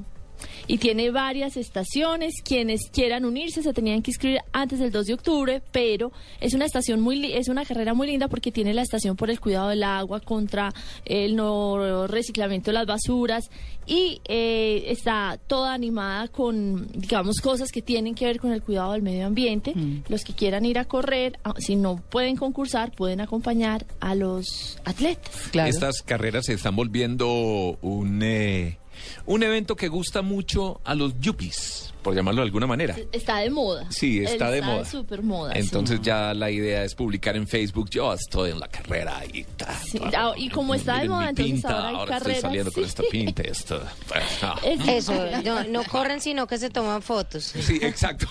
Y 0.67 0.79
tiene 0.79 1.11
varias 1.11 1.57
estaciones. 1.57 2.35
Quienes 2.45 2.91
quieran 2.91 3.25
unirse 3.25 3.63
se 3.63 3.73
tenían 3.73 4.03
que 4.03 4.11
inscribir 4.11 4.41
antes 4.53 4.79
del 4.79 4.91
2 4.93 5.07
de 5.07 5.15
octubre, 5.15 5.63
pero 5.73 6.13
es 6.41 6.55
una 6.55 6.65
estación 6.65 7.01
muy 7.01 7.17
li- 7.17 7.33
es 7.33 7.49
una 7.49 7.65
carrera 7.65 7.95
muy 7.95 8.07
linda 8.09 8.29
porque 8.29 8.53
tiene 8.53 8.75
la 8.75 8.83
estación 8.83 9.17
por 9.17 9.31
el 9.31 9.41
cuidado 9.41 9.69
del 9.69 9.83
agua 9.83 10.21
contra 10.21 10.73
el 11.05 11.37
no 11.37 12.07
reciclamiento 12.07 12.71
de 12.71 12.75
las 12.75 12.87
basuras 12.87 13.51
y 13.87 14.21
eh, 14.25 14.85
está 14.89 15.39
toda 15.47 15.73
animada 15.73 16.27
con 16.29 16.89
digamos 16.93 17.37
cosas 17.41 17.71
que 17.71 17.83
tienen 17.83 18.15
que 18.15 18.25
ver 18.25 18.41
con 18.41 18.53
el 18.53 18.63
cuidado 18.63 18.93
del 18.93 19.03
medio 19.03 19.27
ambiente. 19.27 19.73
Mm. 19.75 20.03
Los 20.09 20.25
que 20.25 20.33
quieran 20.35 20.65
ir 20.65 20.79
a 20.79 20.85
correr, 20.85 21.39
ah, 21.45 21.55
si 21.59 21.77
no 21.77 21.97
pueden 22.11 22.37
concursar, 22.37 22.93
pueden 22.93 23.21
acompañar 23.21 23.87
a 24.01 24.15
los 24.15 24.79
atletas. 24.85 25.49
Claro. 25.53 25.69
Estas 25.71 26.03
carreras 26.03 26.47
se 26.47 26.55
están 26.55 26.75
volviendo 26.77 27.79
un, 27.83 28.21
eh, 28.23 28.79
un 29.27 29.43
evento 29.43 29.77
que 29.77 29.89
gusta 29.89 30.23
mucho 30.23 30.81
a 30.85 30.95
los 30.95 31.19
yuppies, 31.21 31.93
por 32.03 32.15
llamarlo 32.15 32.41
de 32.43 32.47
alguna 32.47 32.67
manera. 32.67 32.97
Está 33.13 33.39
de 33.39 33.51
moda. 33.51 33.87
Sí, 33.91 34.23
está 34.23 34.51
de 34.51 34.63
moda. 34.63 34.85
súper 34.85 35.23
moda. 35.23 35.53
sí. 35.55 35.59
Entonces 35.61 36.01
ya 36.03 36.33
la 36.35 36.51
idea 36.51 36.85
es 36.85 36.95
publicar 36.95 37.37
en 37.37 37.49
Facebook, 37.49 37.89
yo 37.91 38.13
estoy 38.13 38.51
en 38.53 38.61
la 38.61 38.69
carrera 38.69 39.23
y 39.33 39.43
ta, 39.45 39.75
Sí, 39.79 39.99
ta, 39.99 40.29
ah, 40.29 40.33
y 40.37 40.49
como 40.51 40.75
está 40.75 41.01
de 41.01 41.09
moda, 41.09 41.31
entonces 41.31 41.53
pinta, 41.55 41.69
ahora 41.69 41.89
hay 41.89 41.95
estoy 41.97 42.09
carreras, 42.19 42.41
saliendo 42.43 42.73
con 42.73 42.85
esta 42.85 43.03
pinta. 43.11 43.43
Esto, 43.43 43.83
ah. 44.43 44.57
Es- 44.65 44.87
Eso, 44.89 45.13
no, 45.45 45.65
no 45.65 45.85
corren 45.85 46.21
sino 46.21 46.47
que 46.47 46.59
se 46.59 46.71
toman 46.71 47.03
fotos. 47.03 47.45
Sí, 47.61 47.79
exacto. 47.83 48.27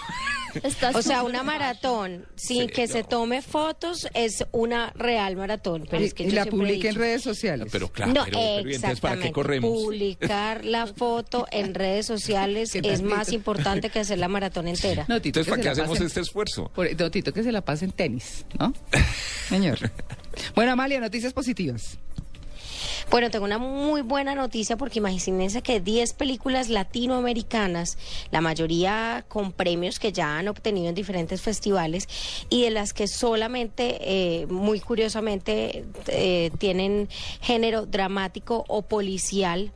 O 0.94 1.02
sea, 1.02 1.24
una 1.24 1.44
maratón 1.44 2.26
sin 2.36 2.64
Sí, 2.64 2.68
que 2.68 2.88
se 2.88 3.04
tome 3.04 3.42
fotos 3.42 4.08
es 4.14 4.46
una 4.52 4.92
real 4.96 5.36
maratón. 5.36 5.88
Pero 5.90 6.04
es 6.04 6.14
que 6.14 6.24
y 6.24 6.28
yo 6.30 6.36
la 6.36 6.46
publica 6.46 6.90
en 6.90 6.96
redes 6.96 7.22
sociales. 7.24 7.68
Pero 7.72 7.90
claro, 7.92 8.14
no, 8.14 8.24
pero, 8.26 8.38
pero 8.58 8.70
¿y 8.70 8.76
entonces 8.76 9.00
¿para 9.00 9.16
qué 9.16 9.28
exactamente. 9.28 9.32
corremos? 9.34 9.72
Publicar 9.72 10.66
la 10.66 10.88
foto 10.88 11.48
en 11.52 11.74
redes 11.74 12.06
sociales 12.06 12.72
¿Qué 12.74 12.80
es 12.84 13.02
más 13.02 13.32
importante 13.32 13.90
que 13.90 14.00
hacer 14.00 14.18
la 14.20 14.28
maratón 14.28 14.68
entera. 14.68 15.06
No, 15.08 15.22
Tito, 15.22 15.40
Entonces, 15.40 15.50
¿para 15.52 15.62
qué 15.62 15.70
hacemos 15.70 16.00
pasen- 16.00 16.06
este 16.06 16.22
esfuerzo? 16.22 16.72
Por, 16.74 17.00
no, 17.00 17.12
Tito, 17.12 17.34
que 17.34 17.44
se 17.44 17.52
la 17.52 17.62
pase 17.62 17.86
en 17.86 17.92
tenis, 17.92 18.46
¿no? 18.60 18.74
Señor. 19.50 19.78
Bueno, 20.56 20.72
Amalia, 20.72 21.00
noticias 21.00 21.34
positivas. 21.34 21.98
Bueno, 23.12 23.30
tengo 23.30 23.46
una 23.46 23.60
muy 23.60 24.02
buena 24.02 24.34
noticia 24.34 24.78
porque 24.78 25.00
imagínense 25.00 25.62
que 25.62 25.80
10 25.80 26.14
películas 26.14 26.70
latinoamericanas, 26.70 27.98
la 28.32 28.42
mayoría 28.42 29.24
con 29.28 29.52
premios 29.52 30.00
que 30.00 30.12
ya 30.12 30.38
han 30.38 30.48
obtenido 30.48 30.90
en 30.90 30.96
diferentes 30.96 31.42
festivales 31.42 32.10
y 32.50 32.64
de 32.64 32.72
las 32.72 32.94
que 32.94 33.08
solamente, 33.08 33.98
eh, 34.02 34.48
muy 34.48 34.80
curiosamente, 34.80 35.86
eh, 36.08 36.52
tienen 36.58 37.08
género 37.42 37.86
dramático 37.86 38.66
o 38.68 38.82
policial, 38.82 39.72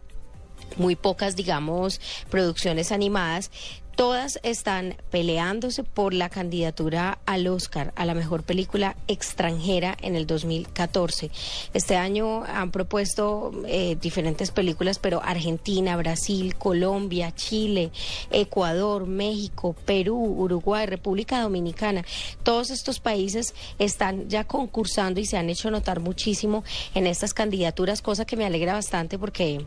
muy 0.77 0.95
pocas, 0.95 1.35
digamos, 1.35 2.01
producciones 2.29 2.91
animadas. 2.91 3.51
Todas 3.99 4.39
están 4.43 4.95
peleándose 5.11 5.83
por 5.83 6.13
la 6.13 6.29
candidatura 6.29 7.19
al 7.25 7.45
Oscar, 7.47 7.91
a 7.97 8.05
la 8.05 8.13
mejor 8.13 8.43
película 8.43 8.95
extranjera 9.09 9.97
en 10.01 10.15
el 10.15 10.25
2014. 10.25 11.29
Este 11.73 11.97
año 11.97 12.45
han 12.45 12.71
propuesto 12.71 13.51
eh, 13.67 13.97
diferentes 13.99 14.51
películas, 14.51 14.99
pero 14.99 15.21
Argentina, 15.21 15.97
Brasil, 15.97 16.55
Colombia, 16.55 17.35
Chile, 17.35 17.91
Ecuador, 18.31 19.05
México, 19.05 19.75
Perú, 19.83 20.15
Uruguay, 20.15 20.85
República 20.85 21.41
Dominicana, 21.41 22.05
todos 22.43 22.69
estos 22.69 23.01
países 23.01 23.53
están 23.79 24.29
ya 24.29 24.45
concursando 24.45 25.19
y 25.19 25.25
se 25.25 25.35
han 25.35 25.49
hecho 25.49 25.71
notar 25.71 25.99
muchísimo 25.99 26.63
en 26.95 27.05
estas 27.05 27.33
candidaturas, 27.33 28.01
cosa 28.01 28.23
que 28.23 28.37
me 28.37 28.45
alegra 28.45 28.71
bastante 28.71 29.19
porque 29.19 29.65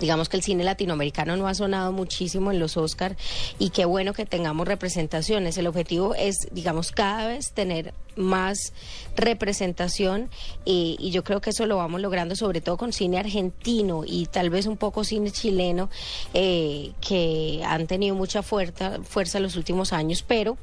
digamos 0.00 0.28
que 0.28 0.36
el 0.36 0.42
cine 0.42 0.64
latinoamericano 0.64 1.36
no 1.36 1.46
ha 1.46 1.54
sonado 1.54 1.92
muchísimo 1.92 2.50
en 2.50 2.58
los 2.58 2.76
Oscar 2.76 3.16
y 3.58 3.70
qué 3.70 3.84
bueno 3.84 4.12
que 4.12 4.26
tengamos 4.26 4.66
representaciones. 4.66 5.56
El 5.58 5.66
objetivo 5.66 6.14
es, 6.14 6.48
digamos, 6.52 6.90
cada 6.92 7.28
vez 7.28 7.52
tener 7.52 7.94
más 8.16 8.72
representación 9.16 10.28
y, 10.64 10.96
y 10.98 11.10
yo 11.10 11.24
creo 11.24 11.40
que 11.40 11.50
eso 11.50 11.66
lo 11.66 11.76
vamos 11.76 12.00
logrando 12.00 12.36
sobre 12.36 12.60
todo 12.60 12.76
con 12.76 12.92
cine 12.92 13.18
argentino 13.18 14.02
y 14.06 14.26
tal 14.26 14.50
vez 14.50 14.66
un 14.66 14.76
poco 14.76 15.04
cine 15.04 15.30
chileno 15.30 15.88
eh, 16.34 16.92
que 17.06 17.62
han 17.64 17.86
tenido 17.86 18.14
mucha 18.14 18.42
fuerza, 18.42 18.98
fuerza 19.02 19.38
en 19.38 19.44
los 19.44 19.56
últimos 19.56 19.92
años, 19.92 20.24
pero 20.26 20.56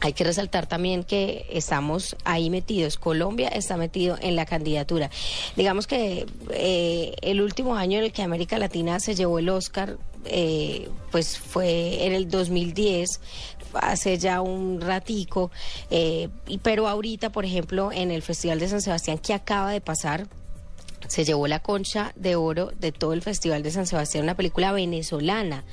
hay 0.00 0.12
que 0.12 0.24
resaltar 0.24 0.66
también 0.66 1.04
que 1.04 1.46
estamos 1.50 2.16
ahí 2.24 2.50
metidos. 2.50 2.96
Colombia 2.96 3.48
está 3.48 3.76
metido 3.76 4.16
en 4.20 4.36
la 4.36 4.46
candidatura. 4.46 5.10
Digamos 5.56 5.86
que 5.86 6.26
eh, 6.50 7.14
el 7.22 7.40
último 7.40 7.76
año 7.76 7.98
en 7.98 8.04
el 8.04 8.12
que 8.12 8.22
América 8.22 8.58
Latina 8.58 9.00
se 9.00 9.14
llevó 9.14 9.38
el 9.38 9.48
Oscar, 9.48 9.96
eh, 10.24 10.88
pues 11.10 11.38
fue 11.38 12.04
en 12.04 12.12
el 12.12 12.28
2010 12.28 13.20
hace 13.74 14.18
ya 14.18 14.40
un 14.40 14.80
ratico, 14.80 15.50
eh, 15.90 16.28
pero 16.62 16.88
ahorita, 16.88 17.30
por 17.30 17.44
ejemplo, 17.44 17.92
en 17.92 18.10
el 18.10 18.22
Festival 18.22 18.58
de 18.58 18.68
San 18.68 18.80
Sebastián 18.80 19.18
que 19.18 19.34
acaba 19.34 19.70
de 19.70 19.80
pasar, 19.80 20.26
se 21.08 21.24
llevó 21.24 21.46
la 21.46 21.60
concha 21.60 22.12
de 22.16 22.36
oro 22.36 22.72
de 22.78 22.92
todo 22.92 23.12
el 23.12 23.22
Festival 23.22 23.62
de 23.62 23.70
San 23.70 23.86
Sebastián, 23.86 24.24
una 24.24 24.36
película 24.36 24.72
venezolana 24.72 25.64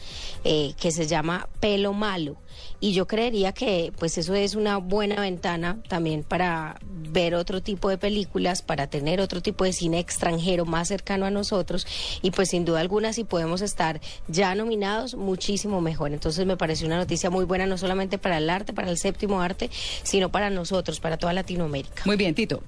eh, 0.44 0.74
que 0.80 0.92
se 0.92 1.08
llama 1.08 1.48
Pelo 1.60 1.94
Malo. 1.94 2.38
Y 2.80 2.94
yo 2.94 3.08
creería 3.08 3.54
que 3.54 3.94
pues 3.98 4.18
eso 4.18 4.36
es 4.36 4.56
una 4.56 4.78
buena 4.78 5.16
ventana 5.22 5.82
también 5.88 6.24
para 6.24 6.78
ver 6.84 7.36
otro 7.36 7.62
tipo 7.62 7.90
de 7.90 7.98
películas, 7.98 8.62
para 8.62 8.88
tener 8.88 9.22
otro 9.22 9.42
tipo 9.42 9.64
de 9.64 9.72
cine 9.72 10.00
extranjero 10.00 10.66
más 10.66 10.90
cercano 10.90 11.26
a 11.26 11.32
nosotros. 11.32 11.88
Y 12.22 12.32
pues 12.32 12.50
sin 12.50 12.66
duda 12.66 12.82
alguna 12.82 13.14
si 13.14 13.24
podemos 13.24 13.62
estar 13.62 14.02
ya 14.28 14.54
nominados, 14.56 15.16
muchísimo 15.16 15.82
mejor. 15.82 16.12
Entonces 16.12 16.46
me 16.46 16.58
parece 16.58 16.86
una 16.86 16.98
noticia 16.98 17.30
muy 17.30 17.46
buena, 17.46 17.66
no 17.66 17.78
solamente 17.78 18.18
para 18.18 18.38
el 18.38 18.50
arte, 18.50 18.74
para 18.74 18.90
el 18.90 18.98
séptimo 18.98 19.42
arte, 19.42 19.70
sino 20.04 20.30
para 20.30 20.50
nosotros, 20.50 21.00
para 21.00 21.18
toda 21.18 21.34
Latinoamérica. 21.34 22.04
Muy 22.06 22.18
bien, 22.18 22.36
Tito. 22.36 22.62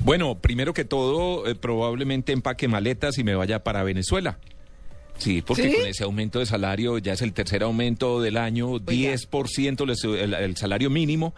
Bueno, 0.00 0.36
primero 0.38 0.74
que 0.74 0.84
todo, 0.84 1.46
eh, 1.46 1.54
probablemente 1.54 2.32
empaque 2.32 2.68
maletas 2.68 3.18
y 3.18 3.24
me 3.24 3.34
vaya 3.34 3.64
para 3.64 3.82
Venezuela. 3.82 4.38
Sí, 5.18 5.42
porque 5.42 5.70
¿Sí? 5.70 5.76
con 5.76 5.86
ese 5.86 6.04
aumento 6.04 6.40
de 6.40 6.46
salario 6.46 6.98
ya 6.98 7.12
es 7.12 7.22
el 7.22 7.32
tercer 7.32 7.62
aumento 7.62 8.20
del 8.20 8.36
año, 8.36 8.80
10% 8.80 9.94
sube 9.94 10.24
el, 10.24 10.34
el 10.34 10.56
salario 10.56 10.90
mínimo 10.90 11.34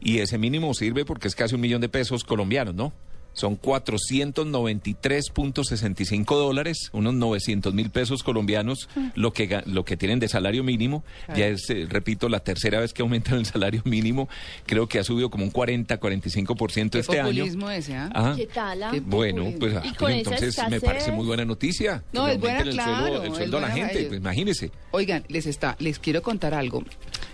y 0.00 0.18
ese 0.18 0.36
mínimo 0.36 0.74
sirve 0.74 1.04
porque 1.04 1.28
es 1.28 1.34
casi 1.34 1.54
un 1.54 1.60
millón 1.60 1.80
de 1.80 1.88
pesos 1.88 2.24
colombianos, 2.24 2.74
¿no? 2.74 2.92
Son 3.32 3.56
493.65 3.60 6.24
dólares, 6.36 6.90
unos 6.92 7.14
900 7.14 7.74
mil 7.74 7.90
pesos 7.90 8.22
colombianos, 8.22 8.88
lo 9.14 9.32
que 9.32 9.62
lo 9.66 9.84
que 9.84 9.96
tienen 9.96 10.18
de 10.18 10.28
salario 10.28 10.64
mínimo. 10.64 11.04
Ya 11.36 11.46
es, 11.46 11.68
eh, 11.70 11.86
repito, 11.88 12.28
la 12.28 12.40
tercera 12.40 12.80
vez 12.80 12.92
que 12.92 13.02
aumentan 13.02 13.38
el 13.38 13.46
salario 13.46 13.82
mínimo. 13.84 14.28
Creo 14.66 14.88
que 14.88 14.98
ha 14.98 15.04
subido 15.04 15.30
como 15.30 15.44
un 15.44 15.52
40-45% 15.52 16.90
Qué 16.90 16.98
este 16.98 17.20
año. 17.20 17.44
ese, 17.70 17.96
¿ah? 17.96 18.10
Ajá. 18.12 18.34
¿Qué 18.36 18.46
tal? 18.46 18.82
ah? 18.82 18.90
Qué 18.92 19.00
Bueno, 19.00 19.52
pues, 19.58 19.74
ah, 19.76 19.82
Y 19.84 19.88
pues 19.88 19.98
con 19.98 20.10
esa 20.10 20.18
entonces 20.34 20.58
me 20.68 20.80
parece 20.80 21.12
muy 21.12 21.26
buena 21.26 21.44
noticia. 21.44 22.02
No, 22.12 22.26
es 22.26 22.38
buena, 22.38 22.58
aumenten 22.58 22.78
el 22.78 22.84
sueldo, 22.84 23.00
claro, 23.06 23.22
el 23.22 23.30
es 23.30 23.36
sueldo 23.36 23.58
a 23.58 23.60
la 23.60 23.70
gente, 23.70 24.04
pues 24.06 24.20
imagínese. 24.20 24.70
Oigan, 24.90 25.24
les 25.28 25.46
está, 25.46 25.76
les 25.78 25.98
quiero 25.98 26.22
contar 26.22 26.54
algo. 26.54 26.84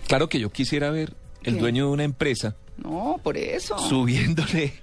Claro 0.07 0.29
que 0.29 0.39
yo 0.39 0.51
quisiera 0.51 0.91
ver 0.91 1.13
el 1.43 1.55
¿Qué? 1.55 1.59
dueño 1.59 1.87
de 1.87 1.91
una 1.91 2.03
empresa 2.03 2.55
No, 2.77 3.19
por 3.23 3.37
eso. 3.37 3.77
subiéndole 3.79 4.73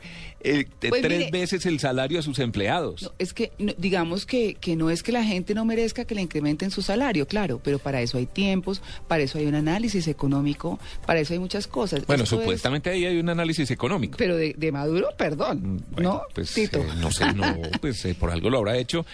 eh, 0.45 0.67
Pues 0.89 1.03
tres 1.03 1.19
mire- 1.19 1.31
veces 1.31 1.67
el 1.67 1.81
salario 1.81 2.19
a 2.19 2.23
sus 2.23 2.39
empleados. 2.39 3.03
No, 3.03 3.13
es 3.19 3.33
que 3.35 3.51
no, 3.59 3.73
digamos 3.79 4.27
que, 4.27 4.55
que 4.55 4.77
no 4.77 4.91
es 4.91 5.03
que 5.03 5.11
la 5.13 5.25
gente 5.25 5.55
no 5.55 5.65
merezca 5.65 6.05
que 6.05 6.15
le 6.15 6.21
incrementen 6.23 6.71
su 6.71 6.83
salario, 6.83 7.27
claro, 7.27 7.61
pero 7.65 7.79
para 7.79 8.01
eso 8.03 8.19
hay 8.19 8.27
tiempos, 8.27 8.83
para 9.09 9.23
eso 9.23 9.39
hay 9.39 9.47
un 9.47 9.55
análisis 9.55 10.07
económico, 10.07 10.79
para 11.07 11.21
eso 11.21 11.33
hay 11.33 11.39
muchas 11.39 11.67
cosas. 11.67 12.07
bueno, 12.07 12.25
Esto 12.25 12.37
es- 12.37 12.43
supuestamente 12.43 12.91
ahí 12.91 13.05
hay 13.07 13.19
un 13.19 13.29
análisis 13.29 13.71
económico. 13.71 14.17
pero 14.19 14.37
de, 14.37 14.55
de 14.57 14.71
Maduro, 14.73 15.09
perdón, 15.17 15.83
Bueno, 15.91 16.13
¿no? 16.15 16.23
pues 16.35 16.53
Tito. 16.53 16.79
eh, 16.81 16.87
no 17.01 17.11
sé, 17.11 17.33
no, 17.33 17.45
pues 17.81 18.05
eh, 18.05 18.15
por 18.15 18.31
algo 18.31 18.51
lo 18.51 18.59
habrá 18.59 18.77
hecho. 18.77 19.05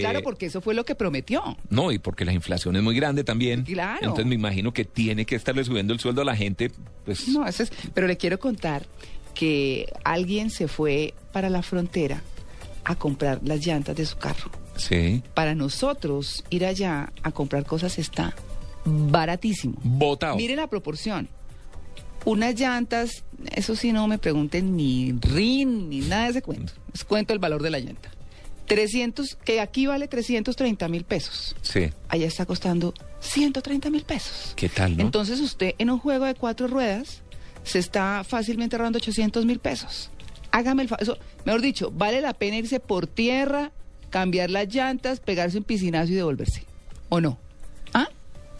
Claro, 0.00 0.22
porque 0.22 0.46
eso 0.46 0.60
fue 0.60 0.74
lo 0.74 0.84
que 0.84 0.94
prometió. 0.94 1.56
No, 1.70 1.90
y 1.92 1.98
porque 1.98 2.24
la 2.24 2.32
inflación 2.32 2.76
es 2.76 2.82
muy 2.82 2.94
grande 2.94 3.24
también. 3.24 3.62
Claro. 3.64 3.98
Entonces 4.02 4.26
me 4.26 4.34
imagino 4.34 4.72
que 4.72 4.84
tiene 4.84 5.24
que 5.24 5.36
estarle 5.36 5.64
subiendo 5.64 5.92
el 5.92 6.00
sueldo 6.00 6.22
a 6.22 6.24
la 6.24 6.36
gente, 6.36 6.70
pues 7.04 7.28
No, 7.28 7.46
eso 7.46 7.62
es, 7.62 7.72
pero 7.94 8.06
le 8.06 8.16
quiero 8.16 8.38
contar 8.38 8.86
que 9.34 9.92
alguien 10.04 10.50
se 10.50 10.68
fue 10.68 11.14
para 11.32 11.50
la 11.50 11.62
frontera 11.62 12.22
a 12.84 12.94
comprar 12.96 13.40
las 13.44 13.64
llantas 13.66 13.96
de 13.96 14.06
su 14.06 14.16
carro. 14.16 14.50
sí, 14.76 15.22
Para 15.34 15.54
nosotros 15.54 16.44
ir 16.50 16.64
allá 16.66 17.12
a 17.22 17.32
comprar 17.32 17.64
cosas 17.64 17.98
está 17.98 18.34
baratísimo. 18.84 19.74
votado. 19.82 20.36
Mire 20.36 20.56
la 20.56 20.66
proporción. 20.68 21.28
Unas 22.26 22.54
llantas, 22.58 23.24
eso 23.54 23.76
sí 23.76 23.92
no 23.92 24.06
me 24.06 24.18
pregunten 24.18 24.76
ni 24.76 25.12
RIN 25.12 25.90
ni 25.90 26.00
nada 26.00 26.24
de 26.24 26.30
ese 26.30 26.42
cuento. 26.42 26.72
Les 26.92 27.04
cuento 27.04 27.32
el 27.34 27.38
valor 27.38 27.62
de 27.62 27.70
la 27.70 27.78
llanta. 27.80 28.10
300, 28.66 29.34
que 29.44 29.60
aquí 29.60 29.84
vale 29.86 30.08
330 30.08 30.88
mil 30.88 31.04
pesos. 31.04 31.54
Sí, 31.60 31.90
Allá 32.08 32.26
está 32.26 32.46
costando 32.46 32.94
130 33.20 33.90
mil 33.90 34.04
pesos. 34.04 34.54
¿qué 34.56 34.70
tal, 34.70 34.96
no? 34.96 35.02
Entonces 35.02 35.40
usted 35.40 35.74
en 35.76 35.90
un 35.90 35.98
juego 35.98 36.24
de 36.24 36.34
cuatro 36.34 36.66
ruedas 36.66 37.22
se 37.64 37.78
está 37.80 38.22
fácilmente 38.24 38.76
ahorrando 38.76 38.98
800 38.98 39.44
mil 39.44 39.58
pesos. 39.58 40.10
Hágame 40.52 40.82
el 40.82 40.88
fa- 40.88 40.96
eso, 41.00 41.18
mejor 41.44 41.60
dicho, 41.62 41.90
vale 41.90 42.20
la 42.20 42.32
pena 42.34 42.56
irse 42.58 42.78
por 42.78 43.06
tierra, 43.08 43.72
cambiar 44.10 44.50
las 44.50 44.72
llantas, 44.72 45.18
pegarse 45.18 45.58
un 45.58 45.64
piscinazo 45.64 46.12
y 46.12 46.14
devolverse. 46.14 46.64
¿O 47.08 47.20
no? 47.20 47.38
¿Ah? 47.92 48.08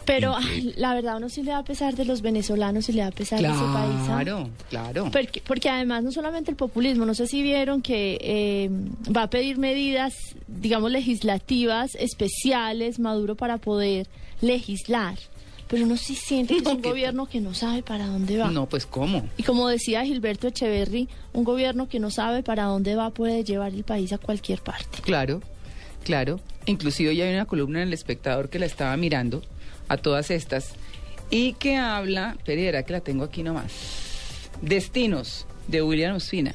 Pero 0.05 0.35
ay, 0.37 0.73
la 0.77 0.93
verdad, 0.93 1.17
uno 1.17 1.29
sí 1.29 1.41
le 1.41 1.49
da 1.51 1.57
a 1.59 1.63
pesar 1.63 1.95
de 1.95 2.05
los 2.05 2.21
venezolanos 2.21 2.87
y 2.89 2.91
le 2.93 3.01
da 3.01 3.07
a 3.07 3.11
pesar 3.11 3.39
de 3.41 3.47
ese 3.47 3.57
país. 3.57 3.95
¿ah? 4.01 4.05
Claro, 4.21 4.49
claro. 4.69 5.09
Porque, 5.11 5.41
porque 5.47 5.67
además 5.69 6.03
no 6.03 6.11
solamente 6.11 6.51
el 6.51 6.57
populismo, 6.57 7.05
no 7.05 7.15
sé 7.15 7.25
si 7.25 7.41
vieron 7.41 7.81
que 7.81 8.17
eh, 8.21 8.69
va 9.11 9.23
a 9.23 9.29
pedir 9.31 9.57
medidas, 9.57 10.13
digamos, 10.47 10.91
legislativas 10.91 11.95
especiales, 11.95 12.99
Maduro, 12.99 13.35
para 13.35 13.57
poder 13.57 14.07
legislar. 14.41 15.17
Pero 15.67 15.83
uno 15.85 15.97
sí 15.97 16.13
siente 16.15 16.53
que 16.53 16.59
es 16.59 16.65
un 16.67 16.81
que- 16.81 16.89
gobierno 16.89 17.25
que 17.25 17.41
no 17.41 17.53
sabe 17.55 17.81
para 17.81 18.05
dónde 18.07 18.37
va. 18.37 18.51
No, 18.51 18.67
pues 18.67 18.85
¿cómo? 18.85 19.27
Y 19.37 19.43
como 19.43 19.67
decía 19.67 20.03
Gilberto 20.05 20.47
Echeverry, 20.47 21.09
un 21.33 21.43
gobierno 21.43 21.89
que 21.89 21.99
no 21.99 22.11
sabe 22.11 22.43
para 22.43 22.65
dónde 22.65 22.95
va 22.95 23.09
puede 23.09 23.43
llevar 23.43 23.73
el 23.73 23.83
país 23.83 24.13
a 24.13 24.17
cualquier 24.19 24.61
parte. 24.61 24.99
Claro, 25.01 25.41
claro. 26.03 26.39
Inclusive 26.67 27.15
ya 27.15 27.25
hay 27.25 27.33
una 27.33 27.45
columna 27.45 27.81
en 27.81 27.87
El 27.89 27.93
Espectador 27.93 28.49
que 28.49 28.59
la 28.59 28.65
estaba 28.67 28.95
mirando 28.97 29.41
a 29.87 29.97
todas 29.97 30.29
estas 30.31 30.69
y 31.31 31.53
que 31.53 31.75
habla, 31.77 32.37
Pereira, 32.45 32.83
que 32.83 32.93
la 32.93 33.01
tengo 33.01 33.23
aquí 33.23 33.41
nomás, 33.43 33.71
Destinos, 34.61 35.45
de 35.67 35.81
William 35.81 36.15
Ospina. 36.15 36.53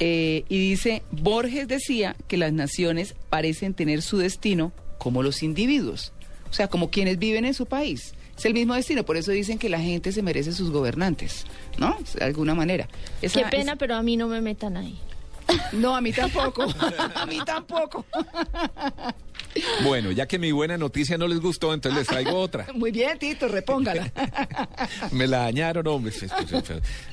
Eh, 0.00 0.44
y 0.48 0.58
dice, 0.58 1.02
Borges 1.12 1.68
decía 1.68 2.16
que 2.28 2.36
las 2.36 2.52
naciones 2.52 3.14
parecen 3.30 3.74
tener 3.74 4.02
su 4.02 4.18
destino 4.18 4.72
como 4.98 5.22
los 5.22 5.42
individuos, 5.42 6.12
o 6.52 6.54
sea, 6.54 6.68
como 6.68 6.90
quienes 6.90 7.18
viven 7.18 7.44
en 7.46 7.54
su 7.54 7.66
país. 7.66 8.14
Es 8.38 8.44
el 8.44 8.54
mismo 8.54 8.74
destino, 8.74 9.04
por 9.04 9.16
eso 9.16 9.30
dicen 9.32 9.58
que 9.58 9.68
la 9.68 9.80
gente 9.80 10.12
se 10.12 10.22
merece 10.22 10.52
sus 10.52 10.70
gobernantes, 10.70 11.44
¿no? 11.78 11.96
De 12.14 12.24
alguna 12.24 12.54
manera. 12.54 12.88
Esa- 13.20 13.42
Qué 13.42 13.48
pena, 13.50 13.72
es- 13.72 13.78
pero 13.78 13.96
a 13.96 14.02
mí 14.02 14.16
no 14.16 14.28
me 14.28 14.40
metan 14.40 14.76
ahí. 14.76 14.98
No, 15.72 15.96
a 15.96 16.00
mí 16.00 16.12
tampoco. 16.12 16.62
a 17.16 17.26
mí 17.26 17.38
tampoco. 17.44 18.06
Bueno, 19.84 20.12
ya 20.12 20.26
que 20.26 20.38
mi 20.38 20.50
buena 20.50 20.78
noticia 20.78 21.18
no 21.18 21.28
les 21.28 21.40
gustó, 21.40 21.74
entonces 21.74 21.98
les 21.98 22.08
traigo 22.08 22.32
otra. 22.40 22.66
Muy 22.74 22.90
bien, 22.90 23.18
Tito, 23.18 23.48
repóngala. 23.48 24.10
Me 25.12 25.26
la 25.26 25.38
dañaron, 25.40 25.86
hombre. 25.88 26.12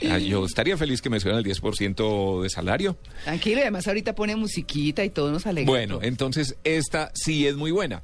Ah, 0.10 0.18
Yo 0.20 0.46
estaría 0.46 0.78
feliz 0.78 1.02
que 1.02 1.10
me 1.10 1.20
subieran 1.20 1.44
el 1.44 1.52
10% 1.52 2.42
de 2.44 2.50
salario. 2.50 2.98
Tranquilo, 3.26 3.58
y 3.60 3.62
además 3.64 3.88
ahorita 3.88 4.16
pone 4.16 4.36
musiquita 4.38 5.04
y 5.04 5.10
todo 5.10 5.32
nos 5.32 5.46
alegra. 5.46 5.70
Bueno, 5.70 6.00
entonces 6.02 6.56
esta 6.64 7.12
sí 7.14 7.46
es 7.46 7.56
muy 7.56 7.72
buena. 7.72 8.04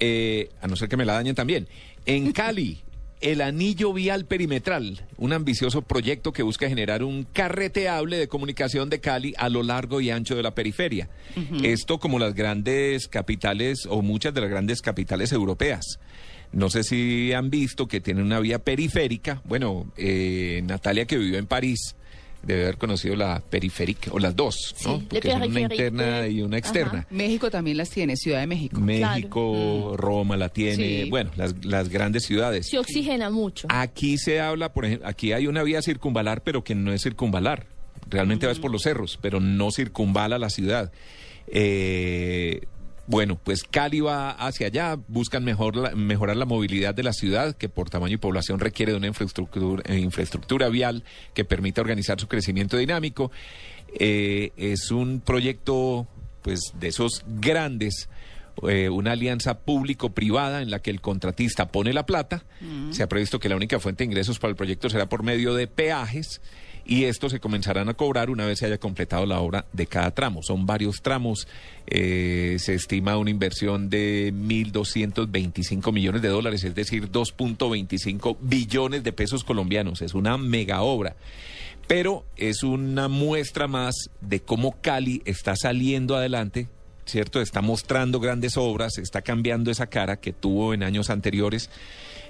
Eh, 0.00 0.50
a 0.60 0.66
no 0.66 0.76
ser 0.76 0.88
que 0.88 0.96
me 0.96 1.04
la 1.04 1.14
dañen 1.14 1.34
también. 1.34 1.68
En 2.04 2.32
Cali, 2.34 2.82
el 3.20 3.40
anillo 3.40 3.92
vial 3.92 4.26
perimetral, 4.26 5.06
un 5.16 5.32
ambicioso 5.32 5.82
proyecto 5.82 6.32
que 6.32 6.42
busca 6.42 6.68
generar 6.68 7.02
un 7.02 7.24
carreteable 7.24 8.18
de 8.18 8.28
comunicación 8.28 8.90
de 8.90 9.00
Cali 9.00 9.34
a 9.38 9.48
lo 9.48 9.62
largo 9.62 10.00
y 10.00 10.10
ancho 10.10 10.36
de 10.36 10.42
la 10.42 10.54
periferia. 10.54 11.08
Esto 11.62 11.98
como 11.98 12.18
las 12.18 12.34
grandes 12.34 13.08
capitales 13.08 13.86
o 13.88 14.02
muchas 14.02 14.34
de 14.34 14.42
las 14.42 14.50
grandes 14.50 14.82
capitales 14.82 15.32
europeas. 15.32 15.98
No 16.52 16.70
sé 16.70 16.84
si 16.84 17.32
han 17.32 17.50
visto 17.50 17.88
que 17.88 18.00
tiene 18.00 18.22
una 18.22 18.40
vía 18.40 18.60
periférica. 18.60 19.42
Bueno, 19.44 19.92
eh, 19.96 20.62
Natalia 20.64 21.06
que 21.06 21.18
vivió 21.18 21.38
en 21.38 21.46
París 21.46 21.96
debe 22.46 22.62
haber 22.62 22.78
conocido 22.78 23.16
la 23.16 23.40
periférica, 23.40 24.10
o 24.12 24.18
las 24.18 24.36
dos, 24.36 24.74
¿no? 24.84 25.00
Porque 25.08 25.30
son 25.30 25.42
una 25.42 25.60
interna 25.60 26.26
y 26.28 26.42
una 26.42 26.58
externa. 26.58 27.00
Ajá. 27.00 27.06
México 27.10 27.50
también 27.50 27.76
las 27.76 27.90
tiene, 27.90 28.16
Ciudad 28.16 28.40
de 28.40 28.46
México. 28.46 28.80
México, 28.80 29.94
Roma 29.96 30.36
la 30.36 30.48
tiene, 30.48 31.04
Sí. 31.04 31.10
bueno, 31.10 31.30
las, 31.36 31.54
las 31.64 31.88
grandes 31.88 32.24
ciudades. 32.24 32.68
Se 32.68 32.78
oxigena 32.78 33.30
mucho. 33.30 33.66
Aquí 33.70 34.16
se 34.18 34.40
habla, 34.40 34.72
por 34.72 34.84
ejemplo, 34.84 35.08
aquí 35.08 35.32
hay 35.32 35.46
una 35.46 35.62
vía 35.62 35.82
circunvalar, 35.82 36.42
pero 36.42 36.62
que 36.64 36.74
no 36.74 36.92
es 36.92 37.02
circunvalar. 37.02 37.66
Realmente 38.08 38.46
vas 38.46 38.60
por 38.60 38.70
los 38.70 38.82
cerros, 38.82 39.18
pero 39.20 39.40
no 39.40 39.72
circunvala 39.72 40.38
la 40.38 40.48
ciudad. 40.50 40.92
Eh, 41.48 42.60
bueno, 43.06 43.38
pues 43.42 43.62
Cali 43.64 44.00
va 44.00 44.30
hacia 44.30 44.66
allá, 44.68 44.98
buscan 45.08 45.44
mejor 45.44 45.76
la- 45.76 45.90
mejorar 45.94 46.36
la 46.36 46.44
movilidad 46.44 46.94
de 46.94 47.02
la 47.02 47.12
ciudad, 47.12 47.54
que 47.56 47.68
por 47.68 47.90
tamaño 47.90 48.14
y 48.14 48.18
población 48.18 48.58
requiere 48.60 48.92
de 48.92 48.98
una 48.98 49.06
infraestructura, 49.06 49.82
eh, 49.86 49.98
infraestructura 49.98 50.68
vial 50.68 51.04
que 51.34 51.44
permita 51.44 51.80
organizar 51.80 52.20
su 52.20 52.26
crecimiento 52.28 52.76
dinámico. 52.76 53.30
Eh, 53.98 54.52
es 54.56 54.90
un 54.90 55.20
proyecto, 55.20 56.06
pues, 56.42 56.60
de 56.78 56.88
esos 56.88 57.24
grandes 57.26 58.08
eh, 58.66 58.88
una 58.88 59.12
alianza 59.12 59.58
público-privada 59.58 60.62
en 60.62 60.70
la 60.70 60.78
que 60.78 60.90
el 60.90 61.02
contratista 61.02 61.68
pone 61.68 61.92
la 61.92 62.06
plata. 62.06 62.44
Se 62.90 63.02
ha 63.02 63.06
previsto 63.06 63.38
que 63.38 63.50
la 63.50 63.56
única 63.56 63.78
fuente 63.78 64.02
de 64.02 64.06
ingresos 64.06 64.38
para 64.38 64.48
el 64.50 64.56
proyecto 64.56 64.88
será 64.88 65.10
por 65.10 65.22
medio 65.22 65.52
de 65.52 65.66
peajes 65.66 66.40
y 66.86 67.04
estos 67.04 67.32
se 67.32 67.40
comenzarán 67.40 67.88
a 67.88 67.94
cobrar 67.94 68.30
una 68.30 68.46
vez 68.46 68.60
se 68.60 68.66
haya 68.66 68.78
completado 68.78 69.26
la 69.26 69.40
obra 69.40 69.66
de 69.72 69.86
cada 69.86 70.12
tramo. 70.12 70.42
Son 70.42 70.66
varios 70.66 71.02
tramos. 71.02 71.48
Eh, 71.86 72.56
se 72.58 72.74
estima 72.74 73.16
una 73.16 73.30
inversión 73.30 73.90
de 73.90 74.32
1.225 74.32 75.92
millones 75.92 76.22
de 76.22 76.28
dólares, 76.28 76.64
es 76.64 76.74
decir, 76.74 77.10
2.25 77.10 78.36
billones 78.40 79.02
de 79.02 79.12
pesos 79.12 79.44
colombianos. 79.44 80.02
Es 80.02 80.14
una 80.14 80.38
mega 80.38 80.82
obra 80.82 81.16
pero 81.86 82.24
es 82.36 82.62
una 82.62 83.08
muestra 83.08 83.68
más 83.68 83.94
de 84.20 84.40
cómo 84.40 84.76
Cali 84.80 85.22
está 85.24 85.54
saliendo 85.54 86.16
adelante, 86.16 86.68
¿cierto? 87.04 87.40
Está 87.40 87.62
mostrando 87.62 88.18
grandes 88.18 88.56
obras, 88.56 88.98
está 88.98 89.22
cambiando 89.22 89.70
esa 89.70 89.86
cara 89.86 90.16
que 90.16 90.32
tuvo 90.32 90.74
en 90.74 90.82
años 90.82 91.10
anteriores 91.10 91.70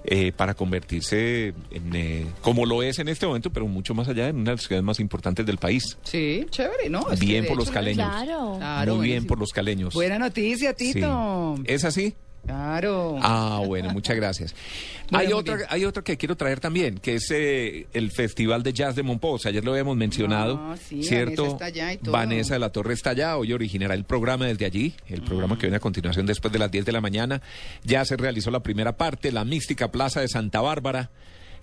eh, 0.05 0.33
para 0.33 0.55
convertirse 0.55 1.55
en, 1.71 1.95
eh, 1.95 2.27
como 2.41 2.67
lo 2.67 2.83
es 2.83 2.99
en 2.99 3.09
este 3.09 3.27
momento, 3.27 3.51
pero 3.51 3.67
mucho 3.67 3.95
más 3.95 4.09
allá, 4.09 4.29
en 4.29 4.37
una 4.37 4.51
de 4.53 4.57
las 4.57 4.63
ciudades 4.67 4.85
más 4.85 5.01
importantes 5.01 5.45
del 5.47 5.59
país. 5.59 5.99
Sí, 6.05 6.47
chévere, 6.51 6.89
¿no? 6.91 7.11
Es 7.11 7.21
Bien 7.21 7.47
por 7.47 7.57
los 7.57 7.67
hecho, 7.67 7.75
caleños. 7.75 8.09
Claro. 8.09 8.55
Claro, 8.59 8.97
Muy 8.97 9.05
bien 9.07 9.15
buenísimo. 9.15 9.29
por 9.29 9.39
los 9.39 9.53
caleños. 9.53 9.95
Buena 9.95 10.19
noticia, 10.19 10.75
Sí. 10.77 10.93
Tito. 10.95 11.57
¿Es 11.65 11.85
así? 11.85 12.15
Claro. 12.47 13.19
Ah, 13.21 13.61
bueno, 13.67 13.91
muchas 13.91 14.17
gracias. 14.17 14.55
Bueno, 15.09 15.25
hay 15.29 15.33
otra, 15.35 15.55
bien. 15.55 15.69
hay 15.71 15.85
otra 15.85 16.03
que 16.03 16.17
quiero 16.17 16.37
traer 16.37 16.59
también, 16.59 16.99
que 16.99 17.15
es 17.15 17.31
eh, 17.31 17.87
el 17.93 18.11
Festival 18.11 18.65
de 18.65 18.73
Jazz 18.73 18.97
de 18.97 19.05
Monpós. 19.05 19.47
Ayer 19.47 19.65
lo 19.65 19.71
habíamos 19.71 19.97
mencionado, 19.97 20.59
Ah, 20.61 20.77
sí, 20.77 21.05
¿cierto? 21.05 21.43
Vanessa 21.45 21.53
está 21.53 21.65
allá 21.67 21.93
y 21.93 21.97
todo. 21.99 22.11
Vanessa 22.11 22.55
de 22.55 22.59
la 22.59 22.71
Torre 22.71 22.95
está 22.95 23.11
allá. 23.11 23.37
Hoy 23.37 23.53
originará 23.53 23.95
el 23.95 24.03
programa 24.03 24.47
desde 24.47 24.65
allí, 24.65 24.95
el 25.07 25.23
programa 25.23 25.57
que 25.57 25.67
viene 25.67 25.77
a 25.77 25.81
continuación 25.81 26.27
después 26.27 26.53
de 26.53 26.59
las 26.59 26.73
10 26.73 26.87
de 26.87 26.91
la 26.91 27.01
mañana. 27.01 27.41
Ya 27.85 28.05
se 28.05 28.17
realizó 28.17 28.51
la 28.51 28.65
primera 28.65 28.97
parte, 28.97 29.31
la 29.31 29.45
mística 29.45 29.93
Plaza 29.93 30.23
de 30.23 30.27
Santa 30.27 30.61
Bárbara 30.61 31.11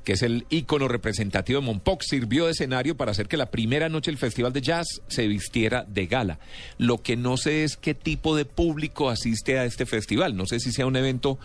que 0.04 0.14
es 0.14 0.22
el 0.22 0.46
ícono 0.50 0.88
representativo 0.88 1.60
de 1.60 1.66
Monpós, 1.66 2.06
sirvió 2.08 2.46
de 2.46 2.52
escenario 2.52 2.98
para 2.98 3.12
hacer 3.12 3.28
que 3.28 3.38
la 3.38 3.52
primera 3.52 3.90
noche 3.90 4.12
del 4.12 4.18
Festival 4.18 4.54
de 4.54 4.62
Jazz 4.62 5.02
se 5.08 5.28
vistiera 5.28 5.86
de 5.88 6.08
gala. 6.08 6.40
Lo 6.78 7.02
que 7.02 7.16
no 7.16 7.38
sé 7.38 7.64
es 7.64 7.78
qué 7.78 7.94
tipo 7.94 8.36
de 8.36 8.46
público 8.46 9.10
asiste 9.10 9.60
a 9.60 9.66
este 9.66 9.86
festival. 9.86 10.36
No 10.36 10.46
sé 10.46 10.60
si 10.60 10.72
sea 10.72 10.86
un 10.86 10.96
evento 10.96 11.40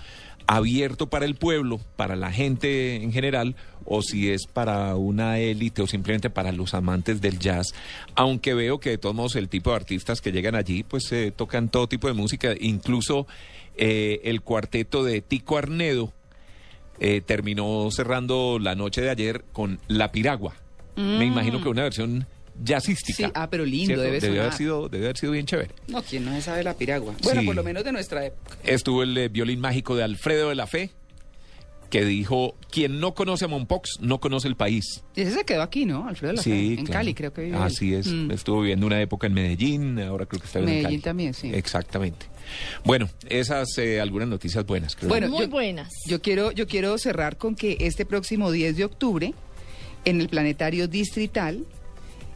abierto 0.47 1.11
para 1.11 1.27
el 1.27 1.35
pueblo, 1.35 1.79
para 1.97 2.17
la 2.17 2.33
gente 2.33 2.97
en 2.97 3.13
general, 3.13 3.55
o 3.85 4.03
si 4.03 4.31
es 4.31 4.47
para 4.47 4.97
una 4.97 5.39
élite 5.39 5.83
o 5.83 5.87
simplemente 5.87 6.31
para 6.31 6.53
los 6.53 6.73
amantes 6.75 7.21
del 7.21 7.39
jazz. 7.39 7.75
Aunque 8.15 8.55
veo 8.55 8.81
que 8.81 8.91
de 8.91 8.99
todos 8.99 9.15
modos 9.15 9.37
el 9.37 9.49
tipo 9.49 9.71
de 9.71 9.77
artistas 9.77 10.21
que 10.21 10.33
llegan 10.33 10.55
allí, 10.55 10.83
pues 10.83 11.13
eh, 11.13 11.33
tocan 11.37 11.69
todo 11.69 11.87
tipo 11.87 12.09
de 12.09 12.15
música, 12.15 12.55
incluso 12.59 13.27
eh, 13.77 14.23
el 14.25 14.41
cuarteto 14.41 15.05
de 15.05 15.21
Tico 15.21 15.59
Arnedo 15.59 16.13
eh, 17.01 17.21
terminó 17.25 17.89
cerrando 17.91 18.59
la 18.61 18.75
noche 18.75 19.01
de 19.01 19.11
ayer 19.11 19.45
con 19.53 19.79
La 19.89 20.11
Piragua. 20.13 20.55
Me 20.97 21.25
imagino 21.27 21.63
que 21.63 21.69
una 21.69 21.85
versión 21.85 22.27
jazzística. 22.65 23.27
Sí, 23.29 23.33
ah, 23.35 23.49
pero 23.49 23.65
lindo, 23.65 23.95
¿cierto? 23.95 24.03
debe 24.03 24.41
haber 24.41 24.53
sido, 24.53 24.89
debe 24.89 25.05
haber 25.05 25.17
sido 25.17 25.31
bien 25.33 25.47
chévere. 25.47 25.71
No, 25.87 26.03
¿quién 26.03 26.25
no 26.25 26.33
se 26.33 26.43
sabe 26.43 26.65
la 26.65 26.75
piragua? 26.75 27.15
Bueno, 27.23 27.41
Sí. 27.41 27.47
por 27.47 27.55
lo 27.55 27.63
menos 27.63 27.85
de 27.85 27.93
nuestra 27.93 28.27
época. 28.27 28.57
Estuvo 28.65 29.05
el 29.05 29.17
eh, 29.17 29.29
violín 29.29 29.61
mágico 29.61 29.95
de 29.95 30.03
Alfredo 30.03 30.49
de 30.49 30.57
la 30.57 30.67
Fe, 30.67 30.91
que 31.91 32.05
dijo, 32.05 32.55
quien 32.71 33.01
no 33.01 33.15
conoce 33.15 33.47
a 33.47 33.49
Monpox 33.49 34.01
no 34.01 34.21
conoce 34.21 34.47
el 34.49 34.57
país. 34.57 35.03
Y 35.17 35.23
ese 35.23 35.33
se 35.33 35.45
quedó 35.45 35.63
aquí, 35.63 35.87
¿no? 35.87 36.07
Alfredo 36.07 36.35
La 36.35 36.43
Fe, 36.43 36.51
Sí, 36.51 36.67
En 36.79 36.85
claro. 36.85 36.93
Cali, 37.01 37.15
creo 37.15 37.33
que 37.33 37.43
vive. 37.45 37.57
él. 37.57 37.63
Así 37.63 37.95
es. 37.95 38.07
Mm. 38.09 38.31
Estuvo 38.31 38.61
viviendo 38.61 38.87
una 38.87 39.01
época 39.01 39.27
en 39.27 39.33
Medellín, 39.35 39.99
ahora 40.01 40.27
creo 40.27 40.41
que 40.41 40.47
está 40.47 40.59
viviendo 40.59 40.79
en 40.81 40.83
Medellín 40.85 41.01
Cali. 41.01 41.11
también, 41.11 41.35
sí. 41.35 41.51
Exactamente. 41.55 42.27
Bueno, 42.85 43.09
esas 43.29 43.69
eh, 43.79 44.01
algunas 44.01 44.29
noticias 44.29 44.67
buenas, 44.67 44.97
creo. 44.97 45.09
Bueno, 45.09 45.29
Muy 45.29 45.41
yo- 45.47 45.49
buenas. 45.49 45.93
Yo 46.07 46.21
quiero, 46.21 46.51
yo 46.53 46.67
quiero 46.67 46.99
cerrar 46.99 47.37
con 47.39 47.55
que 47.55 47.79
este 47.81 48.05
próximo 48.05 48.51
10 48.53 48.77
de 48.77 48.85
octubre, 48.85 49.33
en 50.05 50.21
el 50.21 50.29
Planetario 50.29 50.89
Distrital, 50.89 51.65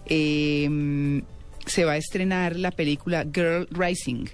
eh, 0.07 1.23
se 1.67 1.85
va 1.85 1.93
a 1.93 1.97
estrenar 1.97 2.57
la 2.57 2.71
película 2.71 3.25
Girl 3.33 3.69
Rising, 3.71 4.25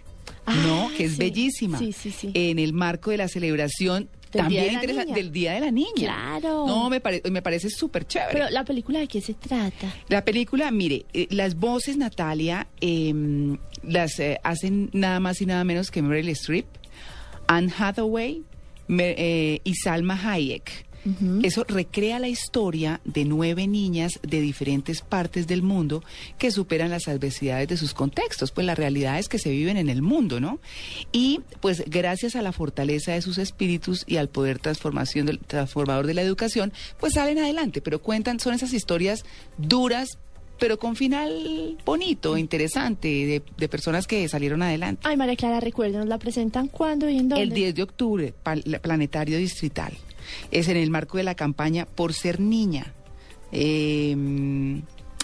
¿no? 0.65 0.89
Ah, 0.89 0.91
Que 0.97 1.05
es 1.05 1.13
sí. 1.13 1.19
bellísima. 1.19 1.79
Sí, 1.79 1.93
sí, 1.93 2.11
sí. 2.11 2.31
En 2.35 2.59
el 2.59 2.73
marco 2.73 3.11
de 3.11 3.19
la 3.19 3.29
celebración 3.29 4.09
Del 4.33 4.43
también 4.43 4.63
Día 4.63 4.71
de 4.71 4.73
la 4.73 4.83
interesa- 4.83 5.05
Niña. 5.05 5.15
del 5.17 5.33
Día 5.33 5.53
de 5.55 5.61
la 5.61 5.71
Niña. 5.71 5.89
Claro. 5.97 6.67
No, 6.67 6.91
me, 6.91 7.01
pare- 7.01 7.23
me 7.31 7.41
parece 7.43 7.71
súper 7.71 8.07
chévere. 8.07 8.33
Pero 8.33 8.51
la 8.51 8.65
película 8.65 8.99
de 8.99 9.09
qué 9.09 9.21
se 9.21 9.35
trata? 9.35 9.93
La 10.09 10.25
película, 10.25 10.71
mire, 10.71 11.07
eh, 11.13 11.27
las 11.31 11.55
voces, 11.57 11.97
Natalia, 11.97 12.67
eh, 12.81 13.13
las 13.83 14.19
eh, 14.21 14.39
hacen 14.43 14.91
nada 14.93 15.21
más 15.21 15.41
y 15.41 15.47
nada 15.47 15.65
menos 15.65 15.91
que 15.91 16.03
Meryl 16.03 16.29
Streep, 16.31 16.67
Anne 17.47 17.73
Hathaway 17.79 18.43
eh, 18.89 19.61
y 19.65 19.75
Salma 19.75 20.19
Hayek. 20.23 20.87
Eso 21.43 21.65
recrea 21.67 22.19
la 22.19 22.29
historia 22.29 23.01
de 23.05 23.25
nueve 23.25 23.67
niñas 23.67 24.21
de 24.23 24.41
diferentes 24.41 25.01
partes 25.01 25.47
del 25.47 25.63
mundo 25.63 26.03
que 26.39 26.51
superan 26.51 26.91
las 26.91 27.09
adversidades 27.09 27.69
de 27.69 27.77
sus 27.77 27.95
contextos, 27.95 28.51
pues 28.51 28.67
las 28.67 28.77
realidades 28.77 29.29
que 29.29 29.39
se 29.39 29.51
viven 29.51 29.77
en 29.77 29.89
el 29.89 30.03
mundo, 30.03 30.39
¿no? 30.41 30.61
Y 31.13 31.41
pues 31.61 31.83
gracias 31.87 32.37
a 32.37 32.43
la 32.43 32.53
fortaleza 32.53 33.13
de 33.13 33.23
sus 33.23 33.39
espíritus 33.39 34.05
y 34.07 34.17
al 34.17 34.29
poder 34.29 34.59
transformación 34.59 35.27
del, 35.27 35.39
transformador 35.39 36.07
de 36.07 36.15
la 36.15 36.23
educación, 36.23 36.73
pues 37.01 37.15
salen 37.15 37.39
adelante, 37.39 37.81
pero 37.81 38.03
cuentan, 38.03 38.39
son 38.41 38.53
esas 38.55 38.73
historias 38.73 39.25
duras, 39.57 40.19
pero 40.59 40.79
con 40.79 40.97
final 40.97 41.79
bonito, 41.85 42.37
interesante, 42.37 43.09
de, 43.09 43.43
de 43.57 43.69
personas 43.69 44.07
que 44.07 44.29
salieron 44.29 44.61
adelante. 44.63 45.03
Ay, 45.05 45.17
María 45.17 45.37
Clara, 45.37 45.61
recuérdenos, 45.61 46.07
¿la 46.09 46.19
presentan 46.19 46.67
cuándo 46.69 47.09
y 47.09 47.17
en 47.19 47.29
dónde? 47.29 47.45
El 47.45 47.51
10 47.51 47.75
de 47.77 47.83
octubre, 47.83 48.35
pal- 48.45 48.81
Planetario 48.81 49.39
Distrital. 49.39 49.93
Es 50.51 50.69
en 50.69 50.77
el 50.77 50.91
marco 50.91 51.17
de 51.19 51.25
la 51.25 51.35
campaña 51.35 51.87
Por 51.87 52.13
Ser 52.13 52.41
Niña. 52.41 52.95
Eh, 53.53 54.17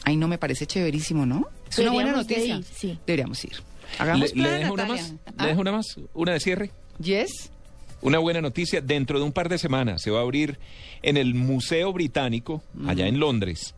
ay, 0.04 0.16
no 0.16 0.28
me 0.28 0.38
parece 0.38 0.66
chéverísimo, 0.66 1.26
¿no? 1.26 1.48
Es 1.70 1.78
una 1.78 1.92
buena 1.92 2.10
de 2.10 2.16
noticia. 2.18 2.56
ir, 2.56 2.64
sí. 2.64 2.98
Deberíamos 3.06 3.44
ir. 3.44 3.52
Hagamos 3.98 4.34
¿Le, 4.34 4.42
le 4.42 4.48
plan, 4.48 4.60
dejo 4.60 4.74
una 4.74 4.86
más? 4.86 5.14
Ah, 5.26 5.42
¿Le 5.42 5.48
dejo 5.48 5.60
una 5.60 5.72
más? 5.72 5.96
¿Una 6.14 6.32
de 6.32 6.40
cierre? 6.40 6.70
Yes. 7.00 7.50
Una 8.02 8.18
buena 8.18 8.40
noticia, 8.40 8.80
dentro 8.80 9.18
de 9.18 9.24
un 9.24 9.32
par 9.32 9.48
de 9.48 9.56
semanas 9.58 10.02
se 10.02 10.10
va 10.10 10.18
a 10.18 10.22
abrir 10.22 10.58
en 11.02 11.16
el 11.16 11.34
Museo 11.34 11.92
Británico, 11.92 12.62
allá 12.86 13.06
en 13.06 13.18
Londres, 13.18 13.74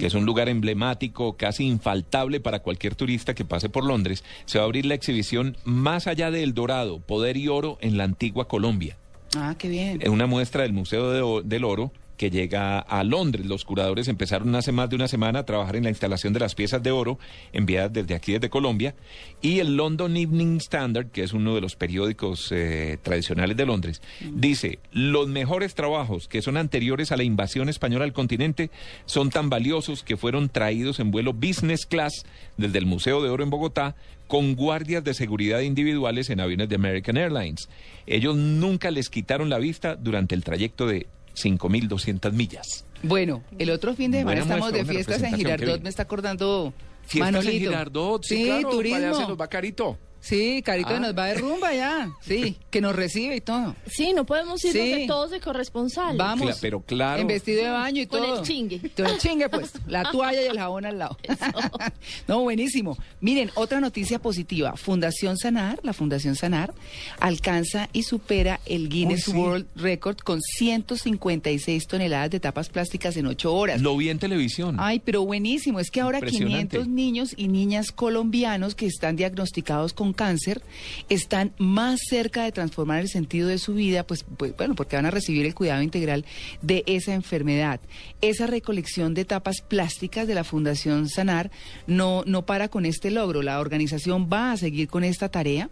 que 0.00 0.06
es 0.06 0.14
un 0.14 0.26
lugar 0.26 0.48
emblemático, 0.48 1.36
casi 1.36 1.66
infaltable 1.66 2.40
para 2.40 2.60
cualquier 2.60 2.96
turista 2.96 3.32
que 3.34 3.44
pase 3.44 3.68
por 3.68 3.84
Londres, 3.84 4.24
se 4.44 4.58
va 4.58 4.64
a 4.64 4.66
abrir 4.66 4.86
la 4.86 4.94
exhibición 4.94 5.56
Más 5.62 6.08
allá 6.08 6.32
del 6.32 6.52
Dorado, 6.52 6.98
Poder 6.98 7.36
y 7.36 7.46
Oro 7.46 7.78
en 7.80 7.96
la 7.96 8.02
antigua 8.02 8.48
Colombia. 8.48 8.96
Ah, 9.36 9.54
qué 9.56 9.68
bien. 9.68 10.00
Es 10.02 10.08
una 10.08 10.26
muestra 10.26 10.62
del 10.62 10.72
Museo 10.72 11.10
de 11.10 11.48
del 11.48 11.64
Oro 11.64 11.92
que 12.20 12.30
llega 12.30 12.80
a 12.80 13.02
Londres. 13.02 13.46
Los 13.46 13.64
curadores 13.64 14.06
empezaron 14.06 14.54
hace 14.54 14.72
más 14.72 14.90
de 14.90 14.96
una 14.96 15.08
semana 15.08 15.38
a 15.38 15.46
trabajar 15.46 15.76
en 15.76 15.84
la 15.84 15.88
instalación 15.88 16.34
de 16.34 16.40
las 16.40 16.54
piezas 16.54 16.82
de 16.82 16.90
oro 16.90 17.18
enviadas 17.54 17.94
desde 17.94 18.14
aquí, 18.14 18.32
desde 18.32 18.50
Colombia. 18.50 18.94
Y 19.40 19.60
el 19.60 19.74
London 19.74 20.14
Evening 20.14 20.58
Standard, 20.58 21.06
que 21.06 21.22
es 21.22 21.32
uno 21.32 21.54
de 21.54 21.62
los 21.62 21.76
periódicos 21.76 22.52
eh, 22.52 22.98
tradicionales 23.00 23.56
de 23.56 23.64
Londres, 23.64 24.02
dice, 24.34 24.80
los 24.92 25.28
mejores 25.28 25.74
trabajos 25.74 26.28
que 26.28 26.42
son 26.42 26.58
anteriores 26.58 27.10
a 27.10 27.16
la 27.16 27.22
invasión 27.22 27.70
española 27.70 28.04
al 28.04 28.12
continente 28.12 28.70
son 29.06 29.30
tan 29.30 29.48
valiosos 29.48 30.02
que 30.02 30.18
fueron 30.18 30.50
traídos 30.50 31.00
en 31.00 31.12
vuelo 31.12 31.32
business 31.32 31.86
class 31.86 32.26
desde 32.58 32.76
el 32.76 32.84
Museo 32.84 33.22
de 33.22 33.30
Oro 33.30 33.44
en 33.44 33.48
Bogotá 33.48 33.96
con 34.30 34.54
guardias 34.54 35.02
de 35.02 35.12
seguridad 35.12 35.58
individuales 35.58 36.30
en 36.30 36.38
aviones 36.38 36.68
de 36.68 36.76
American 36.76 37.16
Airlines. 37.16 37.68
Ellos 38.06 38.36
nunca 38.36 38.92
les 38.92 39.10
quitaron 39.10 39.50
la 39.50 39.58
vista 39.58 39.96
durante 39.96 40.36
el 40.36 40.44
trayecto 40.44 40.86
de 40.86 41.08
5.200 41.34 42.30
millas. 42.32 42.86
Bueno, 43.02 43.42
el 43.58 43.70
otro 43.70 43.92
fin 43.96 44.12
de 44.12 44.18
semana 44.18 44.44
Buena 44.44 44.54
estamos 44.54 44.72
de 44.72 44.84
fiestas 44.84 45.22
en 45.24 45.34
Girardot, 45.34 45.82
me 45.82 45.88
está 45.88 46.04
acordando 46.04 46.72
Fiestas 47.02 47.32
Manolito. 47.32 47.52
en 47.52 47.58
Girardot, 47.58 48.22
sí, 48.22 48.36
sí 48.36 48.44
claro, 48.44 48.68
para 48.68 48.70
allá 48.70 48.70
se 48.70 48.76
turismo. 48.76 49.28
nos 49.30 49.40
va 49.40 49.48
carito. 49.48 49.98
Sí, 50.20 50.62
Carito 50.64 50.90
Ah. 50.90 51.00
nos 51.00 51.16
va 51.16 51.26
de 51.26 51.34
rumba 51.34 51.72
ya. 51.74 52.10
Sí, 52.20 52.56
que 52.70 52.80
nos 52.80 52.94
recibe 52.94 53.36
y 53.36 53.40
todo. 53.40 53.74
Sí, 53.86 54.12
no 54.14 54.24
podemos 54.26 54.62
irnos 54.64 54.82
Sí. 54.84 54.92
de 55.00 55.06
todos 55.06 55.30
de 55.30 55.40
corresponsal. 55.40 56.16
Vamos. 56.16 56.48
Cla- 56.48 56.58
pero 56.60 56.80
claro. 56.82 57.20
En 57.22 57.26
vestido 57.26 57.64
de 57.64 57.70
baño 57.70 58.02
y 58.02 58.06
Con 58.06 58.20
todo. 58.22 58.38
el 58.40 58.42
chingue. 58.46 58.80
Con 58.96 59.06
el 59.06 59.18
chingue 59.18 59.48
puesto. 59.48 59.78
La 59.86 60.02
toalla 60.12 60.42
y 60.42 60.46
el 60.46 60.58
jabón 60.58 60.84
al 60.86 60.98
lado. 60.98 61.16
no, 62.28 62.40
buenísimo. 62.40 62.96
Miren, 63.20 63.50
otra 63.54 63.80
noticia 63.80 64.18
positiva. 64.18 64.76
Fundación 64.76 65.36
Sanar, 65.38 65.80
la 65.82 65.92
Fundación 65.92 66.36
Sanar, 66.36 66.72
alcanza 67.18 67.88
y 67.92 68.02
supera 68.02 68.60
el 68.66 68.88
Guinness 68.88 69.28
Uy, 69.28 69.32
sí. 69.34 69.38
World 69.38 69.66
Record 69.76 70.16
con 70.18 70.40
156 70.42 71.86
toneladas 71.86 72.30
de 72.30 72.40
tapas 72.40 72.68
plásticas 72.68 73.16
en 73.16 73.26
8 73.26 73.54
horas. 73.54 73.80
Lo 73.80 73.96
vi 73.96 74.08
en 74.10 74.18
televisión. 74.18 74.76
Ay, 74.78 75.00
pero 75.04 75.24
buenísimo. 75.24 75.80
Es 75.80 75.90
que 75.90 76.00
ahora 76.00 76.18
Impresionante. 76.18 76.76
500 76.78 76.88
niños 76.88 77.34
y 77.36 77.48
niñas 77.48 77.92
colombianos 77.92 78.74
que 78.74 78.86
están 78.86 79.16
diagnosticados 79.16 79.92
con 79.92 80.09
cáncer 80.12 80.62
están 81.08 81.52
más 81.58 82.00
cerca 82.08 82.44
de 82.44 82.52
transformar 82.52 83.00
el 83.00 83.08
sentido 83.08 83.48
de 83.48 83.58
su 83.58 83.74
vida, 83.74 84.06
pues, 84.06 84.24
pues, 84.36 84.56
bueno, 84.56 84.74
porque 84.74 84.96
van 84.96 85.06
a 85.06 85.10
recibir 85.10 85.46
el 85.46 85.54
cuidado 85.54 85.82
integral 85.82 86.24
de 86.62 86.84
esa 86.86 87.14
enfermedad. 87.14 87.80
Esa 88.20 88.46
recolección 88.46 89.14
de 89.14 89.24
tapas 89.24 89.60
plásticas 89.60 90.26
de 90.26 90.34
la 90.34 90.44
Fundación 90.44 91.08
Sanar 91.08 91.50
no, 91.86 92.22
no 92.26 92.46
para 92.46 92.68
con 92.68 92.86
este 92.86 93.10
logro. 93.10 93.42
La 93.42 93.60
organización 93.60 94.28
va 94.32 94.52
a 94.52 94.56
seguir 94.56 94.88
con 94.88 95.04
esta 95.04 95.28
tarea, 95.28 95.70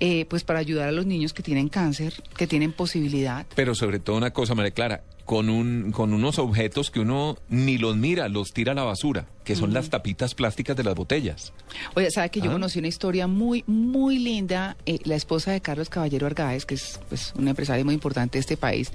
eh, 0.00 0.26
pues 0.26 0.44
para 0.44 0.58
ayudar 0.58 0.88
a 0.88 0.92
los 0.92 1.06
niños 1.06 1.32
que 1.32 1.42
tienen 1.42 1.68
cáncer, 1.68 2.14
que 2.36 2.46
tienen 2.46 2.72
posibilidad. 2.72 3.46
Pero 3.54 3.74
sobre 3.74 3.98
todo 3.98 4.16
una 4.16 4.32
cosa, 4.32 4.54
María 4.54 4.72
Clara, 4.72 5.02
con, 5.32 5.48
un, 5.48 5.92
con 5.92 6.12
unos 6.12 6.38
objetos 6.38 6.90
que 6.90 7.00
uno 7.00 7.38
ni 7.48 7.78
los 7.78 7.96
mira, 7.96 8.28
los 8.28 8.52
tira 8.52 8.72
a 8.72 8.74
la 8.74 8.82
basura, 8.82 9.26
que 9.44 9.56
son 9.56 9.72
las 9.72 9.88
tapitas 9.88 10.34
plásticas 10.34 10.76
de 10.76 10.84
las 10.84 10.94
botellas. 10.94 11.54
Oye, 11.94 12.10
¿sabe 12.10 12.28
que 12.28 12.42
yo 12.42 12.50
Ah. 12.50 12.52
conocí 12.52 12.80
una 12.80 12.88
historia 12.88 13.26
muy, 13.26 13.64
muy 13.66 14.18
linda? 14.18 14.76
Eh, 14.84 14.98
la 15.04 15.14
esposa 15.14 15.50
de 15.50 15.62
Carlos 15.62 15.88
Caballero 15.88 16.26
Argáez, 16.26 16.66
que 16.66 16.74
es 16.74 17.00
pues, 17.08 17.32
una 17.34 17.48
empresaria 17.48 17.82
muy 17.82 17.94
importante 17.94 18.36
de 18.36 18.40
este 18.40 18.58
país, 18.58 18.92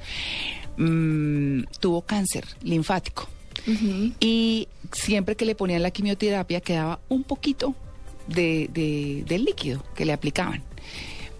mm, 0.78 1.63
tuvo 1.80 2.04
cáncer 2.04 2.45
linfático. 2.62 3.28
Y 4.19 4.67
siempre 4.91 5.36
que 5.36 5.43
le 5.45 5.56
ponían 5.56 5.82
la 5.82 5.89
quimioterapia 5.89 6.62
quedaba 6.62 7.00
un 7.10 7.23
poquito 7.23 7.73
de, 8.28 8.69
de- 8.71 9.23
del 9.28 9.43
líquido 9.43 9.84
que 9.95 10.06
le 10.06 10.13
aplicaban. 10.13 10.62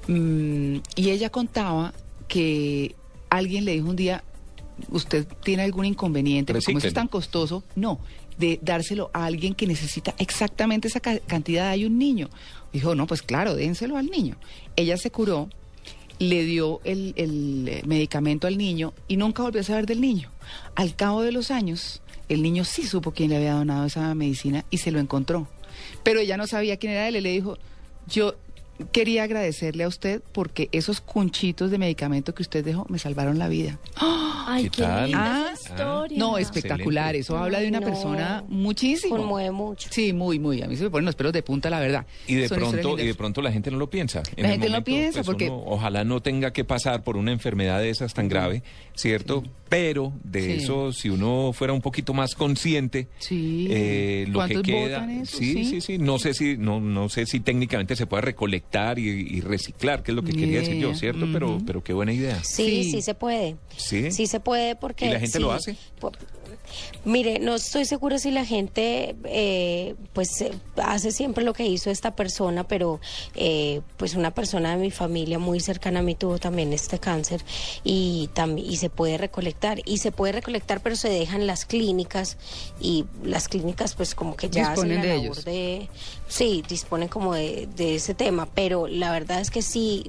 Mm, 0.08 0.78
y 0.96 1.10
ella 1.12 1.30
contaba 1.30 1.94
que 2.28 2.96
alguien 3.30 3.64
le 3.64 3.74
dijo 3.74 3.88
un 3.90 3.96
día, 3.96 4.24
¿usted 4.90 5.28
tiene 5.44 5.64
algún 5.64 5.86
inconveniente? 5.86 6.54
Porque 6.54 6.66
como 6.66 6.78
eso 6.80 6.88
es 6.88 6.94
tan 6.94 7.08
costoso, 7.08 7.64
no, 7.76 8.00
de 8.38 8.60
dárselo 8.62 9.10
a 9.14 9.26
alguien 9.26 9.54
que 9.56 9.68
necesita 9.68 10.14
exactamente 10.18 10.88
esa 10.88 11.00
ca- 11.00 11.20
cantidad. 11.20 11.70
Hay 11.70 11.86
un 11.86 11.98
niño. 11.98 12.30
Dijo, 12.74 12.96
no, 12.96 13.08
pues 13.08 13.22
claro, 13.22 13.56
dénselo 13.56 13.98
al 13.98 14.08
niño. 14.08 14.36
Ella 14.76 14.98
se 14.98 15.10
curó, 15.12 15.50
le 16.20 16.44
dio 16.44 16.82
el, 16.84 17.14
el, 17.18 17.68
eh, 17.68 17.82
medicamento 17.86 18.48
al 18.48 18.58
niño 18.58 18.94
y 19.08 19.18
nunca 19.18 19.44
volvió 19.44 19.62
a 19.62 19.64
saber 19.64 19.86
del 19.86 20.02
niño. 20.02 20.32
Al 20.76 20.96
cabo 20.96 21.22
de 21.22 21.32
los 21.32 21.50
años, 21.52 22.02
el 22.30 22.42
niño 22.42 22.64
sí 22.66 22.84
supo 22.86 23.12
quién 23.12 23.30
le 23.30 23.38
había 23.38 23.54
donado 23.54 23.86
esa 23.86 24.14
medicina 24.16 24.66
y 24.70 24.78
se 24.80 24.92
lo 24.92 25.00
encontró. 25.00 25.48
Pero 26.04 26.20
ella 26.20 26.38
no 26.38 26.46
sabía 26.48 26.78
quién 26.78 26.94
era 26.94 27.08
él 27.08 27.16
y 27.18 27.22
le 27.22 27.32
dijo, 27.32 27.58
yo 28.08 28.36
quería 28.92 29.24
agradecerle 29.24 29.84
a 29.86 29.88
usted 29.88 30.22
porque 30.34 30.70
esos 30.72 31.02
cunchitos 31.02 31.72
de 31.72 31.78
medicamento 31.80 32.36
que 32.36 32.44
usted 32.44 32.64
dejó 32.64 32.86
me 32.90 33.00
salvaron 33.00 33.40
la 33.40 33.48
vida. 33.48 33.80
Ay, 34.50 34.64
¿Qué 34.64 34.70
qué, 34.70 34.82
tal? 34.84 35.04
linda 35.08 35.48
Ah, 35.50 35.54
historia. 35.54 36.18
No, 36.18 36.38
espectacular. 36.38 37.16
Excelente. 37.16 37.20
Eso 37.20 37.38
habla 37.38 37.60
de 37.60 37.68
una 37.68 37.80
No, 37.82 37.86
persona 37.88 38.44
muchísimo. 38.48 39.18
Conmueve 39.18 39.52
mucho. 39.52 39.90
Sí, 39.92 40.14
muy, 40.14 40.40
muy. 40.40 40.62
A 40.62 40.68
mí 40.68 40.76
se 40.78 40.84
me 40.86 40.90
ponen 40.90 41.06
los 41.06 41.16
pelos 41.16 41.34
de 41.34 41.44
punta, 41.44 41.70
la 41.70 41.80
verdad. 41.82 42.06
Y 42.28 42.36
de 42.36 42.48
Son 42.48 42.58
pronto, 42.60 42.98
y 42.98 43.06
de 43.06 43.14
pronto 43.14 43.42
la 43.42 43.52
gente 43.52 43.70
no 43.72 43.78
lo 43.78 43.90
piensa. 43.90 44.24
En 44.38 44.44
La 44.44 44.50
gente 44.52 44.70
no 44.70 44.84
piensa 44.84 45.24
porque- 45.24 45.50
uno 45.50 45.64
ojalá 45.66 46.04
no 46.06 46.22
tenga 46.22 46.52
que 46.54 46.64
pasar 46.64 47.04
por 47.04 47.18
una 47.18 47.32
enfermedad 47.34 47.80
de 47.82 47.90
esas 47.90 48.14
tan 48.14 48.30
grave, 48.30 48.64
¿cierto? 48.96 49.44
Pero 49.70 50.14
de 50.24 50.42
Sí. 50.42 50.52
eso, 50.64 50.94
si 50.94 51.10
uno 51.10 51.52
fuera 51.54 51.74
un 51.74 51.82
poquito 51.82 52.14
más 52.14 52.34
consciente, 52.36 53.10
Sí. 53.20 53.68
eh, 53.70 54.24
lo 54.30 54.40
que 54.48 54.54
¿Cuántos 54.54 54.64
queda, 54.64 55.00
botan 55.00 55.10
eso? 55.22 55.38
sí, 55.38 55.54
Sí. 55.54 55.66
sí, 55.66 55.82
sí, 55.82 55.98
no 55.98 56.20
sé 56.20 56.34
si, 56.34 56.56
no, 56.58 56.80
no 56.80 57.10
sé 57.10 57.26
si 57.26 57.42
técnicamente 57.42 57.98
se 57.98 58.08
puede 58.08 58.22
recolectar 58.22 58.98
y, 58.98 59.10
y 59.10 59.42
reciclar, 59.42 60.04
que 60.04 60.12
es 60.12 60.16
lo 60.16 60.24
que 60.24 60.32
quería 60.32 60.60
decir 60.60 60.76
yo. 60.78 60.96
¿cierto? 60.96 61.28
Pero, 61.34 61.58
pero 61.66 61.84
qué 61.84 61.92
buena 61.94 62.14
idea. 62.14 62.42
Sí, 62.44 62.84
Sí. 62.84 62.92
sí, 62.92 63.02
se 63.02 63.14
puede. 63.14 63.58
Sí. 63.76 64.10
Sí 64.12 64.26
se 64.26 64.37
puede 64.40 64.76
porque... 64.76 65.06
¿Y 65.08 65.10
la 65.10 65.20
gente 65.20 65.38
sí, 65.38 65.44
lo 65.44 65.52
hace? 65.52 65.76
Mire, 67.06 67.40
no 67.40 67.56
estoy 67.56 67.86
segura 67.86 68.20
si 68.20 68.30
la 68.30 68.44
gente 68.44 69.16
eh, 69.24 69.96
pues 70.12 70.42
eh, 70.42 70.52
hace 70.76 71.12
siempre 71.12 71.46
lo 71.46 71.54
que 71.54 71.66
hizo 71.66 71.90
esta 71.90 72.14
persona, 72.16 72.68
pero 72.68 73.00
eh, 73.36 73.80
pues 73.96 74.16
una 74.16 74.32
persona 74.32 74.72
de 74.72 74.78
mi 74.78 74.92
familia 74.92 75.40
muy 75.40 75.62
cercana 75.62 76.00
a 76.02 76.04
mí 76.04 76.14
tuvo 76.16 76.40
también 76.40 76.74
este 76.74 77.00
cáncer 77.00 77.42
y, 77.86 78.30
tam- 78.36 78.62
y 78.62 78.76
se 78.78 78.90
puede 78.90 79.18
recolectar. 79.18 79.80
Y 79.86 80.00
se 80.00 80.12
puede 80.12 80.34
recolectar, 80.34 80.82
pero 80.82 80.98
se 80.98 81.08
dejan 81.10 81.48
las 81.48 81.66
clínicas 81.66 82.38
y 82.82 83.06
las 83.24 83.48
clínicas 83.48 83.96
pues 83.96 84.14
como 84.14 84.36
que 84.36 84.50
ya 84.50 84.70
Disponen 84.72 84.98
hacen 85.00 85.08
la 85.10 85.16
de 85.16 85.22
labor 85.22 85.24
ellos. 85.38 85.46
de... 85.46 85.90
Sí, 86.28 86.64
disponen 86.68 87.08
como 87.08 87.34
de, 87.34 87.70
de 87.78 87.96
ese 87.96 88.14
tema, 88.14 88.46
pero 88.54 88.88
la 88.88 89.12
verdad 89.12 89.40
es 89.40 89.52
que 89.52 89.62
sí, 89.62 90.04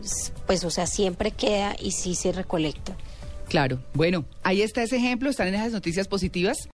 pues 0.48 0.64
o 0.64 0.70
sea, 0.70 0.88
siempre 0.88 1.30
queda 1.30 1.76
y 1.78 1.92
sí 1.92 2.16
se 2.16 2.32
recolecta. 2.32 2.96
Claro. 3.48 3.78
Bueno, 3.94 4.24
ahí 4.42 4.62
está 4.62 4.82
ese 4.82 4.96
ejemplo. 4.96 5.30
Están 5.30 5.48
en 5.48 5.54
esas 5.54 5.72
noticias 5.72 6.06
positivas. 6.06 6.58